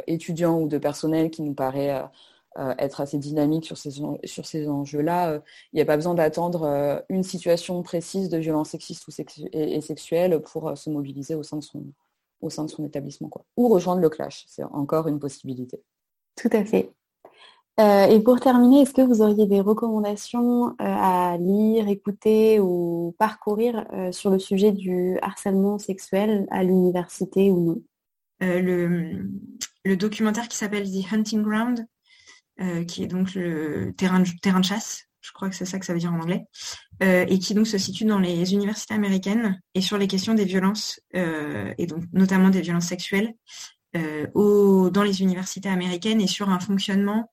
[0.07, 2.03] étudiant ou de personnel qui nous paraît
[2.79, 3.91] être assez dynamique sur ces,
[4.25, 5.41] sur ces enjeux-là.
[5.73, 9.11] Il n'y a pas besoin d'attendre une situation précise de violence sexiste ou
[9.53, 11.85] et, sexuelle pour se mobiliser au sein de son,
[12.41, 13.29] au sein de son établissement.
[13.29, 13.45] Quoi.
[13.57, 15.83] Ou rejoindre le clash, c'est encore une possibilité.
[16.37, 16.93] Tout à fait.
[17.79, 23.15] Euh, et pour terminer, est-ce que vous auriez des recommandations euh, à lire, écouter ou
[23.19, 27.83] parcourir euh, sur le sujet du harcèlement sexuel à l'université ou non?
[28.41, 29.29] Le,
[29.85, 31.87] le, documentaire qui s'appelle The Hunting Ground,
[32.87, 35.99] qui est donc le terrain de, chasse, je crois que c'est ça que ça veut
[35.99, 36.45] dire en anglais,
[37.01, 41.01] et qui donc se situe dans les universités américaines et sur les questions des violences,
[41.13, 43.35] et donc notamment des violences sexuelles,
[43.93, 47.31] dans les universités américaines et sur un fonctionnement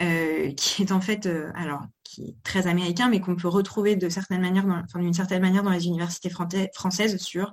[0.00, 3.94] euh, qui est en fait, euh, alors, qui est très américain, mais qu'on peut retrouver
[3.94, 6.30] de manières, d'une certaine manière dans les universités
[6.74, 7.52] françaises sur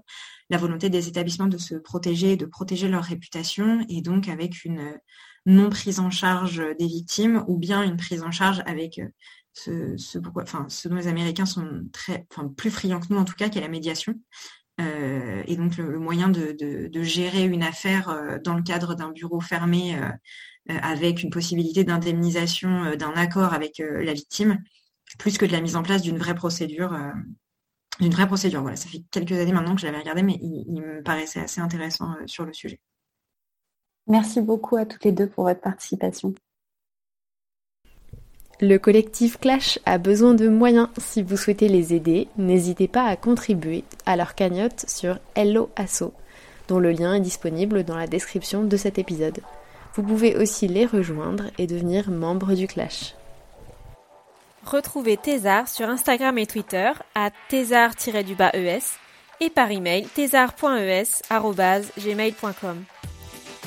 [0.49, 4.97] la volonté des établissements de se protéger, de protéger leur réputation, et donc avec une
[5.45, 9.01] non prise en charge des victimes, ou bien une prise en charge avec
[9.51, 13.25] ce, ce, enfin, ce dont les Américains sont très, enfin, plus friands que nous en
[13.25, 14.15] tout cas, qui est la médiation.
[14.81, 19.39] Euh, et donc le, moyen de, gérer une affaire euh, dans le cadre d'un bureau
[19.39, 20.11] fermé euh, euh
[20.69, 24.63] avec une possibilité d'indemnisation euh, d'un accord avec la victime,
[25.19, 26.97] plus que de la mise en place d'une vraie procédure.
[27.99, 28.61] d'une vraie procédure.
[28.61, 31.39] Voilà, ça fait quelques années maintenant que je l'avais regardé, mais il, il, me paraissait
[31.39, 32.79] assez intéressant sur le sujet.
[34.07, 36.33] Merci beaucoup à toutes les deux pour votre participation.
[38.61, 40.87] Le collectif Clash a besoin de moyens.
[40.97, 46.13] Si vous souhaitez les aider, n'hésitez pas à contribuer à leur cagnotte sur Hello Asso,
[46.69, 49.41] dont le lien est disponible dans la description de cet épisode.
[49.95, 53.15] Vous pouvez aussi les rejoindre et devenir membre du Clash.
[54.65, 58.81] Retrouvez Thésar sur Instagram et Twitter à thésar-es
[59.39, 62.83] et par email thésar.es.gmail.com.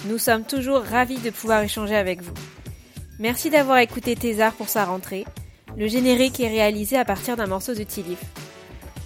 [0.06, 2.34] Nous sommes toujours ravis de pouvoir échanger avec vous.
[3.18, 5.24] Merci d'avoir écouté Thésar pour sa rentrée.
[5.76, 8.20] Le générique est réalisé à partir d'un morceau de Tilif.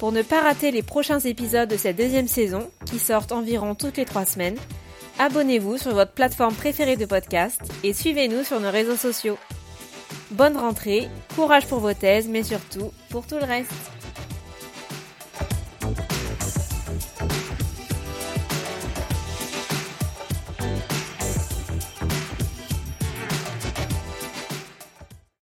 [0.01, 3.99] Pour ne pas rater les prochains épisodes de cette deuxième saison, qui sortent environ toutes
[3.99, 4.59] les trois semaines,
[5.19, 9.39] abonnez-vous sur votre plateforme préférée de podcast et suivez-nous sur nos réseaux sociaux.
[10.31, 13.73] Bonne rentrée, courage pour vos thèses, mais surtout pour tout le reste.